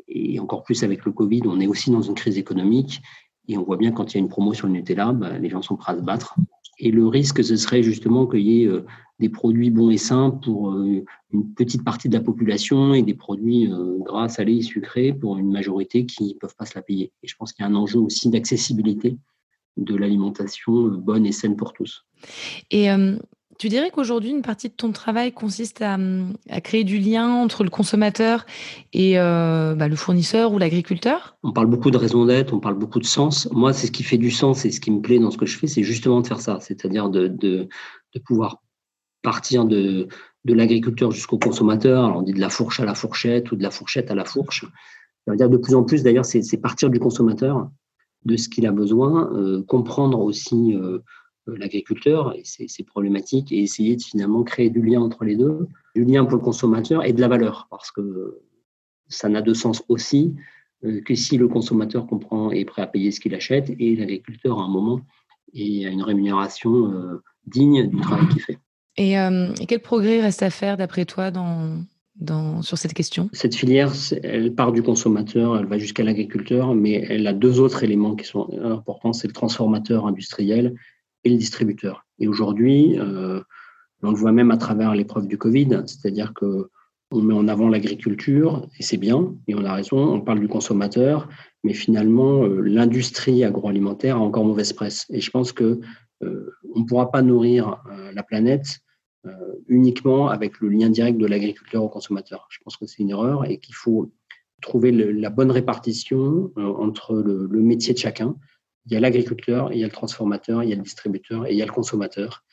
Et 0.09 0.40
encore 0.40 0.62
plus 0.62 0.83
avec 0.85 1.05
le 1.05 1.12
Covid, 1.12 1.42
on 1.44 1.61
est 1.61 1.66
aussi 1.66 1.90
dans 1.90 2.01
une 2.01 2.14
crise 2.14 2.38
économique. 2.38 3.03
Et 3.46 3.57
on 3.57 3.62
voit 3.62 3.77
bien 3.77 3.92
quand 3.92 4.12
il 4.12 4.16
y 4.16 4.20
a 4.20 4.20
une 4.20 4.29
promo 4.29 4.53
sur 4.55 4.66
le 4.66 4.72
Nutella, 4.74 5.12
bah, 5.12 5.38
les 5.38 5.48
gens 5.48 5.62
sont 5.62 5.77
prêts 5.77 5.92
à 5.92 5.96
se 5.96 6.03
battre. 6.03 6.35
Et 6.79 6.91
le 6.91 7.07
risque, 7.07 7.43
ce 7.43 7.57
serait 7.57 7.83
justement 7.83 8.27
qu'il 8.27 8.41
y 8.41 8.62
ait 8.62 8.67
euh, 8.67 8.85
des 9.19 9.29
produits 9.29 9.71
bons 9.71 9.91
et 9.91 9.99
sains 9.99 10.31
pour 10.31 10.73
euh, 10.73 11.05
une 11.33 11.53
petite 11.55 11.85
partie 11.85 12.09
de 12.09 12.14
la 12.14 12.23
population 12.23 12.95
et 12.95 13.03
des 13.03 13.14
produits 13.14 13.71
euh, 13.71 13.99
gras, 13.99 14.29
salés, 14.29 14.62
sucrés 14.62 15.12
pour 15.12 15.38
une 15.38 15.51
majorité 15.51 16.07
qui 16.07 16.35
ne 16.35 16.38
peuvent 16.38 16.55
pas 16.57 16.67
se 16.67 16.75
la 16.75 16.83
payer. 16.83 17.12
Et 17.23 17.29
je 17.29 17.35
pense 17.37 17.53
qu'il 17.53 17.64
y 17.64 17.67
a 17.67 17.71
un 17.71 17.75
enjeu 17.75 17.99
aussi 17.99 18.31
d'accessibilité 18.31 19.17
de 19.77 19.97
l'alimentation 19.97 20.88
bonne 20.88 21.27
et 21.27 21.33
saine 21.33 21.57
pour 21.57 21.73
tous. 21.73 22.05
Et 22.71 22.88
tu 23.59 23.68
dirais 23.68 23.90
qu'aujourd'hui, 23.90 24.31
une 24.31 24.42
partie 24.42 24.68
de 24.68 24.75
ton 24.75 24.92
travail 24.92 25.33
consiste 25.33 25.83
à, 25.83 25.99
créer 26.61 26.85
du 26.85 26.99
lien 26.99 27.29
entre 27.29 27.64
le 27.64 27.71
consommateur 27.71 28.47
et 28.92 29.14
bah, 29.14 29.88
le 29.88 29.97
fournisseur 29.97 30.53
ou 30.53 30.59
l'agriculteur? 30.59 31.37
On 31.42 31.53
parle 31.53 31.66
beaucoup 31.66 31.90
de 31.90 31.97
raison 31.97 32.25
d'être, 32.25 32.55
on 32.55 32.61
parle 32.61 32.77
beaucoup 32.77 33.01
de 33.01 33.05
sens. 33.05 33.49
Moi, 33.51 33.73
c'est 33.73 33.88
ce 33.88 33.92
qui 33.92 34.05
fait 34.05 34.16
du 34.16 34.31
sens 34.31 34.64
et 34.64 34.71
ce 34.71 34.81
qui 34.81 34.92
me 34.92 35.01
plaît 35.01 35.18
dans 35.18 35.33
ce 35.33 35.38
que 35.38 35.47
je 35.47 35.59
fais, 35.59 35.66
c'est 35.66 35.83
justement 35.83 36.21
de 36.21 36.27
faire 36.27 36.40
ça, 36.40 36.59
c'est-à-dire 36.61 37.11
de, 37.11 37.68
pouvoir 38.25 38.62
partir 39.23 39.64
de, 39.64 40.09
l'agriculteur 40.44 41.11
jusqu'au 41.11 41.38
consommateur. 41.38 42.16
On 42.16 42.23
dit 42.23 42.33
de 42.33 42.40
la 42.40 42.51
fourche 42.51 42.79
à 42.79 42.85
la 42.85 42.94
fourchette 42.94 43.51
ou 43.51 43.57
de 43.57 43.62
la 43.62 43.71
fourchette 43.71 44.11
à 44.11 44.14
la 44.14 44.25
fourche. 44.25 44.64
Ça 45.25 45.33
veut 45.33 45.37
dire 45.37 45.51
de 45.51 45.59
plus 45.59 45.75
en 45.75 45.83
plus, 45.83 46.05
d'ailleurs, 46.05 46.25
c'est 46.25 46.57
partir 46.57 46.90
du 46.90 47.01
consommateur, 47.01 47.68
de 48.25 48.37
ce 48.37 48.49
qu'il 48.49 48.66
a 48.66 48.73
besoin, 48.73 49.33
euh, 49.35 49.62
comprendre 49.62 50.21
aussi 50.21 50.75
euh, 50.75 50.99
l'agriculteur 51.56 52.34
et 52.37 52.42
ses, 52.44 52.84
problématiques 52.84 53.52
et 53.52 53.62
essayer 53.62 53.96
de 53.96 54.02
finalement 54.02 54.42
créer 54.42 54.70
du 54.70 54.82
lien 54.82 55.00
entre 55.00 55.24
les 55.24 55.37
deux, 55.37 55.68
du 55.94 56.04
lien 56.04 56.24
pour 56.24 56.38
le 56.38 56.44
consommateur 56.44 57.04
et 57.04 57.12
de 57.12 57.20
la 57.20 57.28
valeur, 57.28 57.66
parce 57.70 57.90
que 57.90 58.38
ça 59.08 59.28
n'a 59.28 59.42
de 59.42 59.54
sens 59.54 59.82
aussi 59.88 60.34
euh, 60.84 61.00
que 61.00 61.14
si 61.14 61.38
le 61.38 61.48
consommateur 61.48 62.06
comprend 62.06 62.52
et 62.52 62.61
est 62.61 62.64
prêt 62.64 62.82
à 62.82 62.87
payer 62.87 63.11
ce 63.11 63.20
qu'il 63.20 63.34
achète 63.34 63.70
et 63.78 63.96
l'agriculteur 63.96 64.58
à 64.58 64.64
un 64.64 64.68
moment 64.68 65.00
et 65.54 65.87
a 65.87 65.88
une 65.88 66.02
rémunération 66.02 67.20
digne 67.46 67.88
du 67.88 68.00
travail 68.00 68.28
qu'il 68.28 68.42
fait. 68.42 68.58
Euh, 68.98 69.54
et, 69.61 69.66
quel 69.66 69.80
progrès 69.80 70.20
reste 70.20 70.42
à 70.42 70.50
faire 70.50 70.76
d'après 70.76 71.04
toi 71.04 71.30
dans, 71.30 71.84
dans, 72.16 72.62
sur 72.62 72.78
cette 72.78 72.94
question? 72.94 73.30
Cette 73.32 73.54
filière, 73.54 73.92
elle 74.22 74.54
part 74.54 74.72
du 74.72 74.82
consommateur, 74.82 75.56
elle 75.56 75.66
va 75.66 75.78
jusqu'à 75.78 76.02
l'agriculteur, 76.02 76.74
mais 76.74 77.04
elle 77.08 77.26
a 77.26 77.32
deux 77.32 77.61
autres 77.61 77.84
éléments 77.84 78.16
qui 78.16 78.26
sont 78.26 78.48
importants, 78.62 79.12
c'est 79.12 79.28
le 79.28 79.32
transformateur 79.32 80.06
industriel 80.06 80.74
et 81.24 81.31
le 81.31 81.37
distributeur. 81.37 82.07
Et 82.18 82.28
aujourd'hui, 82.28 82.98
euh, 82.98 83.40
on 84.02 84.11
le 84.11 84.16
voit 84.16 84.33
même 84.33 84.50
à 84.50 84.57
travers 84.57 84.94
l'épreuve 84.94 85.26
du 85.26 85.38
Covid, 85.38 85.83
c'est-à-dire 85.87 86.33
que 86.35 86.70
on 87.11 87.22
met 87.22 87.33
en 87.33 87.48
avant 87.48 87.68
l'agriculture, 87.70 88.68
et 88.78 88.83
c'est 88.83 88.98
bien, 88.98 89.35
et 89.46 89.54
on 89.54 89.64
a 89.64 89.72
raison, 89.72 89.96
on 89.96 90.20
parle 90.20 90.40
du 90.40 90.48
consommateur, 90.48 91.26
mais 91.64 91.72
finalement, 91.72 92.44
euh, 92.44 92.61
l'industrie 92.61 93.44
agroalimentaire 93.44 94.16
a 94.16 94.20
encore 94.20 94.44
mauvaise 94.44 94.74
presse. 94.74 95.07
Et 95.11 95.20
je 95.20 95.31
pense 95.31 95.52
que 95.52 95.81
on 96.20 96.81
ne 96.81 96.85
pourra 96.85 97.12
pas 97.12 97.22
nourrir 97.22 97.81
la 98.12 98.24
planète 98.24 98.81
euh, 99.26 99.54
uniquement 99.66 100.28
avec 100.28 100.61
le 100.61 100.68
lien 100.68 100.88
direct 100.88 101.18
de 101.18 101.26
l'agriculteur 101.26 101.83
au 101.83 101.88
consommateur. 101.88 102.46
Je 102.50 102.59
pense 102.62 102.76
que 102.76 102.87
c'est 102.87 103.02
une 103.02 103.11
erreur 103.11 103.44
et 103.50 103.59
qu'il 103.59 103.74
faut 103.74 104.12
trouver 104.62 104.92
la 104.92 105.28
bonne 105.28 105.50
répartition 105.50 106.52
euh, 106.57 106.62
entre 106.62 107.16
le, 107.16 107.48
métier 107.61 107.92
de 107.92 107.98
chacun. 107.98 108.37
Il 108.88 108.94
y 108.94 108.96
a 108.96 109.01
l'agriculteur, 109.01 109.72
il 109.72 109.79
y 109.79 109.85
a 109.85 109.87
le 109.87 109.92
transformateur, 109.92 110.62
il 110.62 110.70
y 110.70 110.72
a 110.72 110.77
le 110.77 110.83
distributeur 110.83 111.46
et 111.46 111.53
il 111.53 111.59
y 111.59 111.62
a 111.62 111.66
le 111.66 111.72
consommateur. 111.72 112.44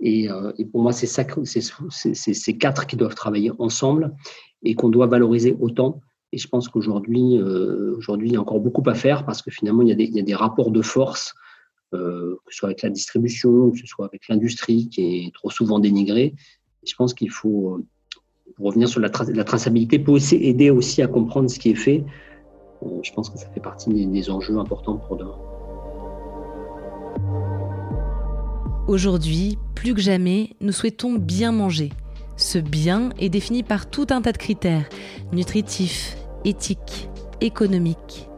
Et, 0.00 0.30
euh, 0.30 0.52
pour 0.72 0.82
moi, 0.82 0.92
c'est 0.92 1.06
ces 1.06 2.58
quatre 2.58 2.86
qui 2.86 2.96
doivent 2.96 3.14
travailler 3.14 3.52
ensemble 3.58 4.14
et 4.62 4.74
qu'on 4.74 4.88
doit 4.88 5.06
valoriser 5.06 5.56
autant. 5.60 6.00
Et 6.32 6.38
je 6.38 6.48
pense 6.48 6.68
qu'aujourd'hui, 6.68 7.40
aujourd'hui, 7.96 8.28
il 8.30 8.32
y 8.34 8.36
a 8.36 8.40
encore 8.40 8.58
beaucoup 8.58 8.82
à 8.90 8.94
faire 8.94 9.24
parce 9.24 9.40
que 9.40 9.52
finalement, 9.52 9.82
il 9.82 9.88
y 9.88 9.92
a 9.92 9.94
des, 9.94 10.08
des 10.08 10.34
rapports 10.34 10.72
de 10.72 10.82
force 10.82 11.32
euh, 11.94 12.36
que 12.44 12.52
ce 12.52 12.58
soit 12.58 12.68
avec 12.68 12.82
la 12.82 12.90
distribution, 12.90 13.70
que 13.70 13.78
ce 13.78 13.86
soit 13.86 14.06
avec 14.06 14.28
l'industrie 14.28 14.88
qui 14.88 15.26
est 15.26 15.34
trop 15.34 15.50
souvent 15.50 15.78
dénigrée. 15.78 16.34
je 16.86 16.94
pense 16.96 17.14
qu'il 17.14 17.30
faut, 17.30 17.76
euh, 17.76 17.84
revenir 18.58 18.88
sur 18.88 19.00
la, 19.00 19.10
traçabilité, 19.10 19.98
pour 19.98 20.18
aider 20.32 20.70
aussi 20.70 21.02
à 21.02 21.06
comprendre 21.06 21.48
ce 21.48 21.58
qui 21.58 21.70
est 21.70 21.76
fait. 21.76 22.04
Euh, 22.82 23.00
je 23.02 23.12
pense 23.12 23.30
que 23.30 23.38
ça 23.38 23.48
fait 23.48 23.60
partie 23.60 23.90
des, 23.90 24.30
enjeux 24.30 24.58
importants 24.58 24.96
pour 24.96 25.16
demain. 25.16 25.53
Aujourd'hui, 28.86 29.58
plus 29.74 29.94
que 29.94 30.00
jamais, 30.00 30.50
nous 30.60 30.72
souhaitons 30.72 31.14
bien 31.14 31.52
manger. 31.52 31.90
Ce 32.36 32.58
bien 32.58 33.10
est 33.18 33.28
défini 33.28 33.62
par 33.62 33.88
tout 33.88 34.06
un 34.10 34.20
tas 34.22 34.32
de 34.32 34.38
critères, 34.38 34.88
nutritifs, 35.32 36.16
éthiques, 36.44 37.08
économiques, 37.40 38.28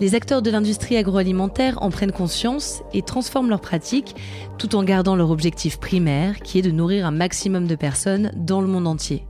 les 0.00 0.14
acteurs 0.14 0.42
de 0.42 0.50
l'industrie 0.50 0.96
agroalimentaire 0.96 1.82
en 1.82 1.90
prennent 1.90 2.12
conscience 2.12 2.82
et 2.92 3.02
transforment 3.02 3.48
leurs 3.48 3.60
pratiques 3.60 4.14
tout 4.58 4.76
en 4.76 4.82
gardant 4.82 5.16
leur 5.16 5.30
objectif 5.30 5.78
primaire 5.78 6.40
qui 6.40 6.58
est 6.58 6.62
de 6.62 6.70
nourrir 6.70 7.06
un 7.06 7.10
maximum 7.10 7.66
de 7.66 7.74
personnes 7.74 8.32
dans 8.36 8.60
le 8.60 8.66
monde 8.66 8.86
entier. 8.86 9.24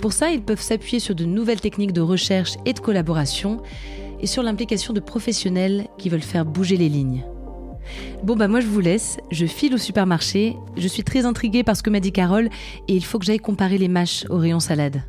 Pour 0.00 0.12
ça, 0.12 0.30
ils 0.30 0.42
peuvent 0.42 0.60
s'appuyer 0.60 1.00
sur 1.00 1.14
de 1.14 1.24
nouvelles 1.24 1.60
techniques 1.60 1.92
de 1.92 2.00
recherche 2.00 2.56
et 2.66 2.72
de 2.72 2.80
collaboration 2.80 3.62
et 4.20 4.26
sur 4.26 4.42
l'implication 4.42 4.92
de 4.92 5.00
professionnels 5.00 5.86
qui 5.98 6.08
veulent 6.08 6.20
faire 6.20 6.44
bouger 6.44 6.76
les 6.76 6.88
lignes. 6.88 7.24
Bon 8.22 8.36
bah 8.36 8.48
moi 8.48 8.60
je 8.60 8.66
vous 8.66 8.80
laisse, 8.80 9.18
je 9.30 9.46
file 9.46 9.74
au 9.74 9.78
supermarché, 9.78 10.56
je 10.76 10.88
suis 10.88 11.02
très 11.02 11.24
intriguée 11.24 11.64
par 11.64 11.76
ce 11.76 11.82
que 11.82 11.90
m'a 11.90 12.00
dit 12.00 12.12
Carole 12.12 12.48
et 12.88 12.94
il 12.94 13.04
faut 13.04 13.18
que 13.18 13.24
j'aille 13.24 13.38
comparer 13.38 13.78
les 13.78 13.88
mâches 13.88 14.24
au 14.28 14.36
rayon 14.36 14.60
salade. 14.60 15.02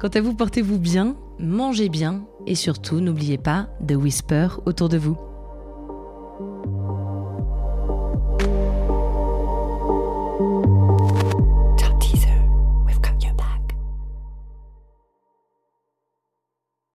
Quant 0.00 0.08
à 0.08 0.20
vous, 0.20 0.34
portez-vous 0.34 0.78
bien, 0.78 1.16
mangez 1.38 1.88
bien 1.88 2.24
et 2.46 2.54
surtout 2.54 3.00
n'oubliez 3.00 3.38
pas 3.38 3.68
de 3.80 3.94
whisper 3.94 4.48
autour 4.66 4.88
de 4.88 4.98
vous. 4.98 5.16